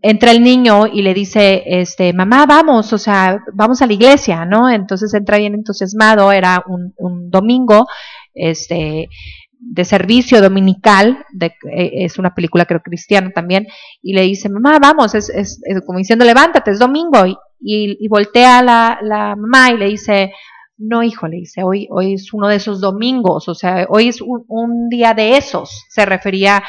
[0.00, 4.46] entra el niño y le dice, este, mamá, vamos, o sea, vamos a la iglesia,
[4.46, 4.70] ¿no?
[4.70, 7.86] Entonces entra bien entusiasmado, era un, un domingo,
[8.32, 9.08] este,
[9.58, 13.66] de servicio dominical, de, eh, es una película creo cristiana también,
[14.02, 17.96] y le dice, mamá, vamos, es, es, es como diciendo, levántate, es domingo, y, y,
[17.98, 20.32] y voltea la, la mamá y le dice,
[20.76, 24.20] no, hijo, le dice, hoy, hoy es uno de esos domingos, o sea, hoy es
[24.20, 26.62] un, un día de esos, se refería,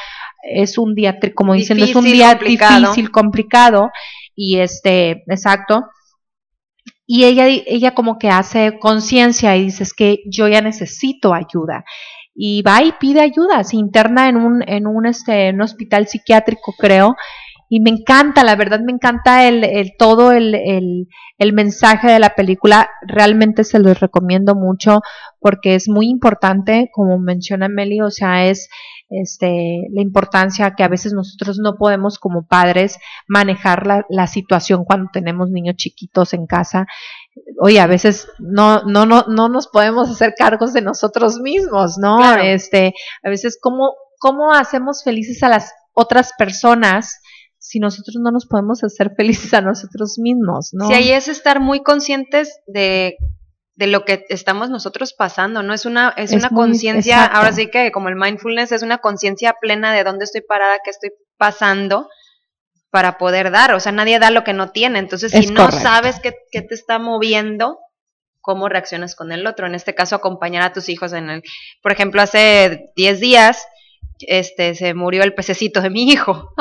[0.43, 2.79] es un día, como diciendo, es un día complicado.
[2.81, 3.91] difícil, complicado,
[4.35, 5.85] y este, exacto,
[7.07, 11.85] y ella, ella como que hace conciencia y dice, es que yo ya necesito ayuda.
[12.35, 16.73] Y va y pide ayuda, se interna en un, en un, este, un hospital psiquiátrico,
[16.77, 17.15] creo,
[17.69, 21.07] y me encanta, la verdad me encanta el, el todo el, el,
[21.37, 25.01] el mensaje de la película, realmente se los recomiendo mucho
[25.39, 28.69] porque es muy importante, como menciona Meli, o sea, es
[29.09, 34.83] este, la importancia que a veces nosotros no podemos como padres manejar la, la situación
[34.83, 36.85] cuando tenemos niños chiquitos en casa.
[37.59, 42.17] Oye, a veces no, no, no, no nos podemos hacer cargos de nosotros mismos, ¿no?
[42.17, 42.41] Claro.
[42.41, 42.93] Este,
[43.23, 47.19] a veces, ¿cómo, ¿cómo hacemos felices a las otras personas
[47.57, 50.87] si nosotros no nos podemos hacer felices a nosotros mismos, ¿no?
[50.87, 53.17] Sí, ahí es estar muy conscientes de,
[53.75, 55.73] de lo que estamos nosotros pasando, ¿no?
[55.73, 59.55] Es una, es, Es una conciencia, ahora sí que como el mindfulness es una conciencia
[59.59, 62.07] plena de dónde estoy parada, qué estoy pasando
[62.95, 63.73] para poder dar.
[63.73, 64.99] O sea, nadie da lo que no tiene.
[64.99, 65.81] Entonces, si no correcto.
[65.83, 67.77] sabes qué, qué te está moviendo,
[68.39, 69.67] cómo reaccionas con el otro.
[69.67, 71.43] En este caso, acompañar a tus hijos en el,
[71.83, 73.67] por ejemplo, hace 10 días,
[74.21, 76.53] este, se murió el pececito de mi hijo,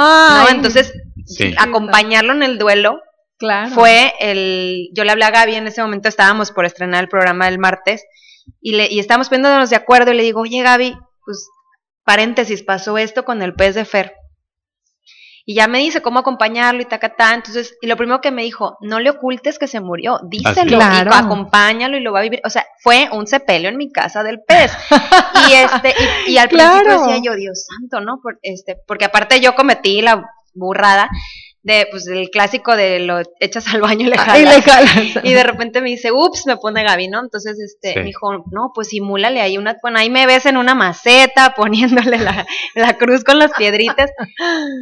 [0.51, 0.93] Entonces,
[1.25, 1.55] Sí.
[1.57, 3.01] acompañarlo en el duelo
[3.39, 3.71] claro.
[3.71, 4.89] fue el.
[4.93, 8.05] Yo le hablé a Gaby en ese momento, estábamos por estrenar el programa el martes
[8.61, 11.49] y, le, y estábamos poniéndonos de acuerdo y le digo, oye Gaby, pues
[12.03, 14.15] paréntesis, pasó esto con el pez de Fer.
[15.47, 17.35] Y ya me dice cómo acompañarlo y tacatá.
[17.35, 21.11] Entonces, y lo primero que me dijo, no le ocultes que se murió, díselo Claro.
[21.13, 22.41] y acompáñalo y lo va a vivir.
[22.45, 24.73] O sea, fue un sepelio en mi casa del pez.
[25.49, 25.95] y este,
[26.27, 26.79] y, y al Claro.
[26.85, 28.21] principio decía yo, Dios santo, ¿no?
[28.23, 30.25] Por, este, porque aparte yo cometí la
[30.55, 31.11] burrada
[31.65, 34.57] de, pues, el clásico de lo echas al baño y le Ay, jalas.
[34.57, 34.95] le jalas.
[35.25, 37.21] Y de repente me dice, ups, me pone Gaby, ¿no?
[37.21, 37.99] Entonces, este, Sí.
[38.01, 42.19] me dijo, no, pues simúlale ahí una, bueno, ahí me ves en una maceta poniéndole
[42.19, 44.11] la, la cruz con las piedritas.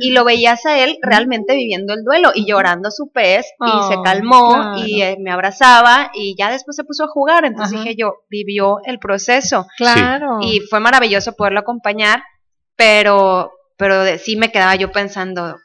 [0.00, 4.00] Y lo veías a él realmente viviendo el duelo y llorando su pez y se
[4.02, 4.72] calmó claro.
[4.84, 7.44] y eh, me abrazaba y ya después se puso a jugar.
[7.44, 7.84] Entonces Ajá.
[7.84, 10.38] dije yo, vivió el proceso Claro.
[10.42, 12.24] y fue maravilloso poderlo acompañar,
[12.76, 15.56] pero, pero de- sí me quedaba yo pensando,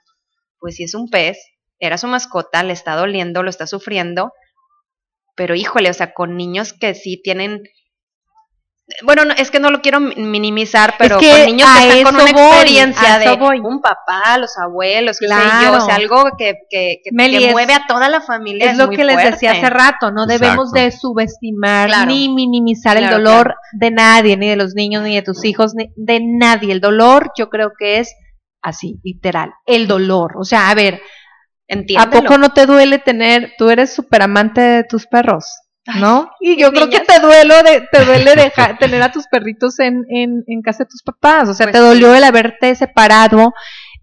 [0.60, 1.38] pues si es un pez,
[1.80, 4.32] era su mascota, le está doliendo, lo está sufriendo,
[5.36, 7.62] pero híjole, o sea, con niños que sí tienen,
[9.04, 12.04] bueno, no, es que no lo quiero mi- minimizar, pero que con niños que están
[12.04, 13.60] con una voy, experiencia de voy.
[13.60, 15.78] un papá, los abuelos, qué sé Claro.
[15.78, 18.72] yo, o sea, algo que, que, que, Meli, que es- mueve a toda la familia.
[18.72, 22.06] es lo muy que les decía hace rato, no debemos de subestimar Claro.
[22.12, 25.74] ni minimizar el Claro, dolor de nadie, ni de los niños, ni de tus hijos,
[25.76, 26.72] ni de nadie.
[26.72, 28.16] El dolor yo creo que es
[28.68, 30.34] así, literal, el dolor.
[30.38, 31.00] O sea, a ver, ¿a
[31.68, 32.12] Entiéndelo.
[32.24, 35.46] poco no te duele tener, tú eres súper amante de tus perros?
[36.00, 36.30] ¿No?
[36.42, 40.04] y yo creo que te duele de, te duele dejar, tener a tus perritos en,
[40.10, 41.48] en, en casa de tus papás.
[41.48, 43.54] O sea, Pues te dolió el haberte separado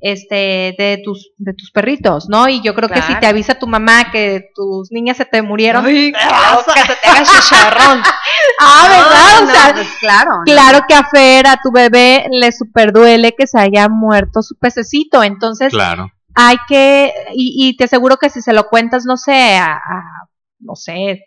[0.06, 2.46] este de tus de tus perritos, ¿no?
[2.48, 5.86] Y yo creo que si te avisa tu mamá que tus niñas se te murieron,
[5.86, 8.02] Ay, que se te haga chicharrón.
[8.60, 9.40] ah, ¿verdad?
[9.40, 10.30] No, o sea, no, pues claro.
[10.36, 10.42] ¿no?
[10.44, 14.56] claro que a Fer, a tu bebé, le super duele que se haya muerto su
[14.58, 15.22] pececito.
[15.22, 16.08] Entonces, Claro.
[16.34, 20.28] hay que, y, y te aseguro que si se lo cuentas, no sé, a, a-
[20.60, 21.24] no sé,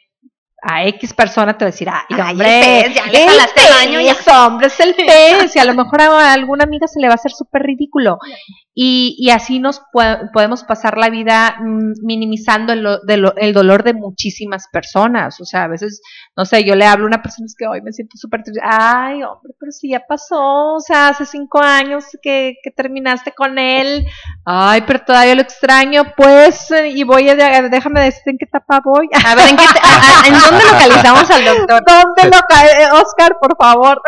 [0.63, 3.29] a X persona te va a decir, ay, Ay, el hombre, pez, ya le el
[3.79, 4.15] baño, ya".
[4.15, 7.13] pez, hombre, es el pez, y a lo mejor a alguna amiga se le va
[7.13, 8.17] a hacer súper ridículo.
[8.79, 9.81] Y, y así nos
[10.31, 15.41] podemos pasar la vida mm, minimizando el, lo- de lo- el dolor de muchísimas personas.
[15.41, 15.99] O sea, a veces,
[16.35, 18.61] no sé, yo le hablo a una persona es que hoy me siento súper triste.
[18.63, 23.57] Ay, hombre, pero si ya pasó, o sea, hace cinco años que, que terminaste con
[23.57, 24.05] él.
[24.45, 29.09] Ay, pero todavía lo extraño, pues, y voy a, déjame decirte en qué etapa voy.
[29.25, 31.83] A ver, ¿en, qué a- a- ¿en dónde localizamos al doctor?
[31.87, 33.99] ¿Dónde lo cae, eh, Oscar, por favor?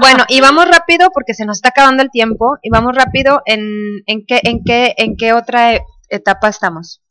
[0.00, 3.99] Bueno, y vamos rápido porque se nos está acabando el tiempo y vamos rápido en,
[4.06, 7.02] en qué en qué en qué otra e- etapa estamos.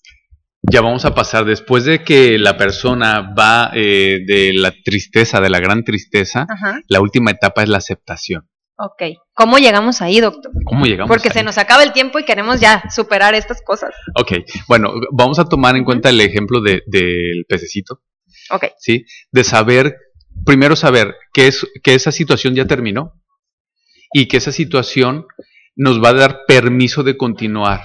[0.61, 5.49] Ya vamos a pasar, después de que la persona va eh, de la tristeza, de
[5.49, 6.81] la gran tristeza, Ajá.
[6.89, 8.49] la última etapa es la aceptación.
[8.77, 9.03] Ok.
[9.33, 10.51] ¿Cómo llegamos ahí, doctor?
[10.65, 11.07] ¿Cómo llegamos?
[11.09, 11.33] Porque ahí?
[11.33, 13.91] se nos acaba el tiempo y queremos ya superar estas cosas.
[14.15, 14.33] Ok,
[14.67, 18.01] bueno, vamos a tomar en cuenta el ejemplo de- del pececito,
[18.51, 18.65] Ok.
[18.79, 19.05] ¿sí?
[19.31, 19.95] De saber,
[20.45, 23.13] primero saber que, es, que esa situación ya terminó
[24.13, 25.25] y que esa situación
[25.79, 27.79] nos va a dar permiso de continuar.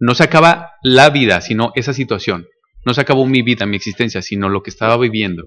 [0.00, 2.48] No se acaba la vida, sino esa situación.
[2.84, 5.44] No se acabó mi vida, mi existencia, sino lo que estaba viviendo.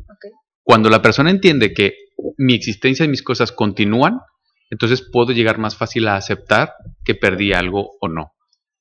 [0.63, 1.95] Cuando la persona entiende que
[2.37, 4.19] mi existencia y mis cosas continúan,
[4.69, 6.71] entonces puedo llegar más fácil a aceptar
[7.03, 8.31] que perdí algo o no.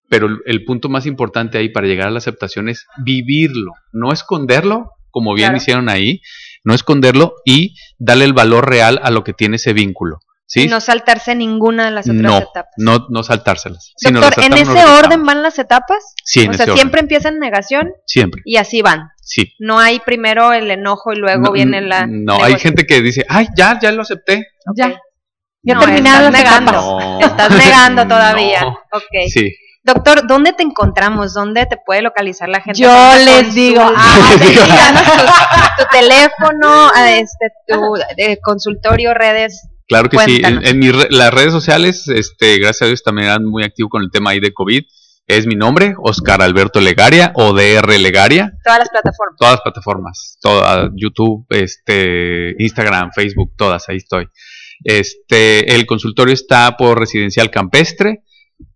[0.09, 4.12] Pero el, el punto más importante ahí para llegar a la aceptación es vivirlo, no
[4.12, 5.57] esconderlo, como bien Claro.
[5.57, 6.20] hicieron ahí,
[6.62, 10.18] no esconderlo y darle el valor real a lo que tiene ese vínculo.
[10.53, 10.64] ¿Sí?
[10.64, 12.72] Y no saltarse ninguna de las otras no, etapas.
[12.76, 13.92] no, no saltárselas.
[13.96, 15.98] sino Doctor, ¿en ese orden van las etapas?
[16.24, 16.76] Sí, en o ese sea, orden.
[16.76, 18.42] siempre empieza en negación Siempre.
[18.44, 19.09] y así van.
[19.22, 19.55] Sí.
[19.59, 22.07] No hay primero el enojo y luego No, viene la.
[22.07, 24.46] No, hay gente que dice, ay, ya, ya lo acepté.
[24.76, 25.00] Ya.
[25.62, 27.00] Ya No, terminaron estás las negando.
[27.00, 27.30] etapas.
[27.30, 28.61] Estás negando todavía.
[28.62, 28.78] No.
[28.92, 29.30] Ok.
[29.32, 29.55] Sí.
[29.84, 31.34] Doctor, ¿dónde te encontramos?
[31.34, 32.78] ¿Dónde te puede localizar la gente?
[32.80, 32.92] Yo
[33.24, 34.18] les digo, ah,
[35.78, 39.66] tu, tu teléfono, a este, tu eh, consultorio, redes.
[39.93, 40.40] Claro que sí.
[40.45, 44.03] En, en re- las redes sociales, este, gracias a Dios, también eran muy activo con
[44.03, 44.82] el tema ahí de COVID.
[45.26, 48.53] Es mi nombre, Oscar Alberto Legaria o DR Legaria.
[48.64, 49.36] Todas las plataformas.
[49.38, 54.26] Todas las plataformas, toda, YouTube, este, Instagram, Facebook, todas, ahí estoy.
[54.84, 58.22] Este, el consultorio está por Residencial Campestre.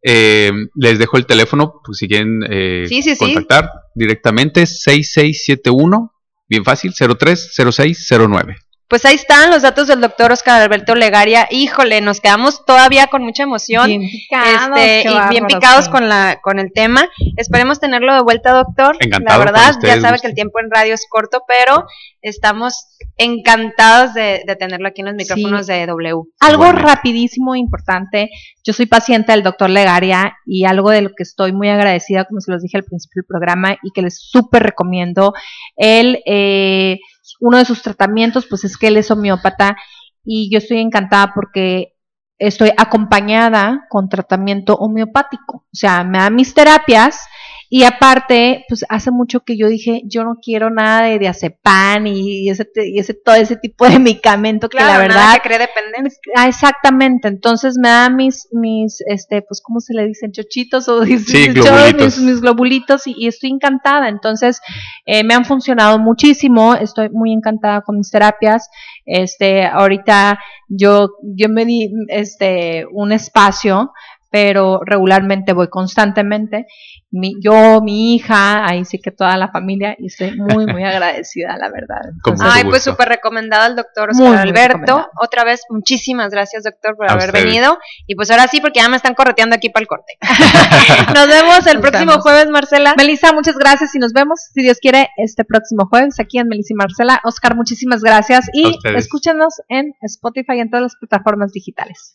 [0.02, 3.18] Eh, les dejo el teléfono, pues si quieren eh, Sí, sí, sí.
[3.18, 6.12] contactar directamente, 6671,
[6.48, 8.56] bien fácil, 030609.
[8.88, 11.48] Pues ahí están los datos del doctor Oscar Alberto Legaria.
[11.50, 13.88] Híjole, nos quedamos todavía con mucha emoción.
[13.88, 17.08] Bien picados, este, y bien picados con la con el tema.
[17.36, 18.96] Esperemos tenerlo de vuelta, doctor.
[19.00, 21.84] Encantado, La verdad, ustedes ya sabe que el tiempo en radio es corto, pero
[22.22, 26.22] estamos encantados de, de tenerlo aquí en los micrófonos de W.
[26.38, 26.82] Algo Igualmente.
[26.82, 28.30] rapidísimo, importante.
[28.62, 32.40] Yo soy paciente del doctor Legaria y algo de lo que estoy muy agradecida, como
[32.40, 35.32] se los dije al principio del programa, y que les súper recomiendo.
[35.76, 36.98] Él, eh,
[37.40, 39.76] uno de sus tratamientos, pues es que él es homeópata
[40.24, 41.94] y yo estoy encantada porque
[42.38, 45.56] estoy acompañada con tratamiento homeopático.
[45.56, 47.20] O sea, me da mis terapias
[47.68, 52.48] y aparte, pues hace mucho que yo dije, yo no quiero nada de diazepam y
[52.48, 55.58] ese, y ese todo ese tipo de medicamento que la Claro, verdad nada que cree
[55.58, 56.20] dependencia.
[56.36, 57.28] Ah, exactamente.
[57.28, 60.32] Entonces me da mis, mis, este, pues, ¿cómo se le dicen?
[60.32, 62.18] Chochitos o Sí, mis, globulitos.
[62.18, 64.08] mis globulitos y, y estoy encantada.
[64.08, 64.60] Entonces,
[65.04, 66.74] eh, me han funcionado muchísimo.
[66.74, 68.68] Estoy muy encantada con mis terapias.
[69.04, 70.38] Este, ahorita
[70.68, 73.92] yo, yo me di, este, un espacio,
[74.30, 76.66] pero regularmente voy constantemente.
[77.10, 81.56] Mi, yo, mi hija, ahí sí que toda la familia, y estoy muy, muy agradecida,
[81.56, 82.00] la verdad.
[82.12, 85.06] Entonces, Ay, pues súper recomendado al doctor Oscar muy Alberto.
[85.22, 87.44] Otra vez, muchísimas gracias, doctor, por A haber ustedes.
[87.44, 87.78] venido.
[88.06, 90.14] Y pues ahora sí, porque ya me están correteando aquí para el corte.
[91.14, 92.22] Nos vemos el Nos próximo vemos.
[92.22, 92.94] jueves, Marcela.
[92.96, 96.74] Melissa, muchas gracias y nos vemos, si Dios quiere, este próximo jueves aquí en Melissa
[96.74, 97.20] y Marcela.
[97.24, 102.14] Oscar, muchísimas gracias y escúchenos en Spotify y en todas las plataformas digitales.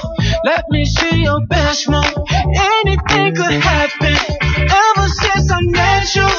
[0.43, 2.03] Let me see your best move.
[2.03, 4.15] Anything could happen.
[4.57, 6.29] Ever since I met you,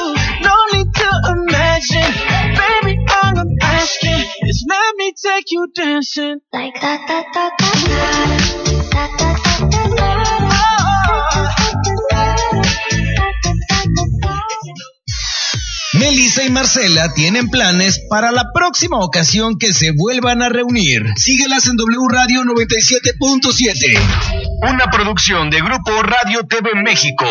[0.41, 2.13] no need to imagine.
[2.59, 6.41] Baby, all I'm asking is let me take you dancing.
[6.51, 8.37] Like da da da da da
[8.91, 9.42] da da da.
[16.03, 21.01] Melissa y Marcela tienen planes para la próxima ocasión que se vuelvan a reunir.
[21.15, 24.69] Síguelas en W Radio 97.7.
[24.69, 27.25] Una producción de Grupo Radio TV México.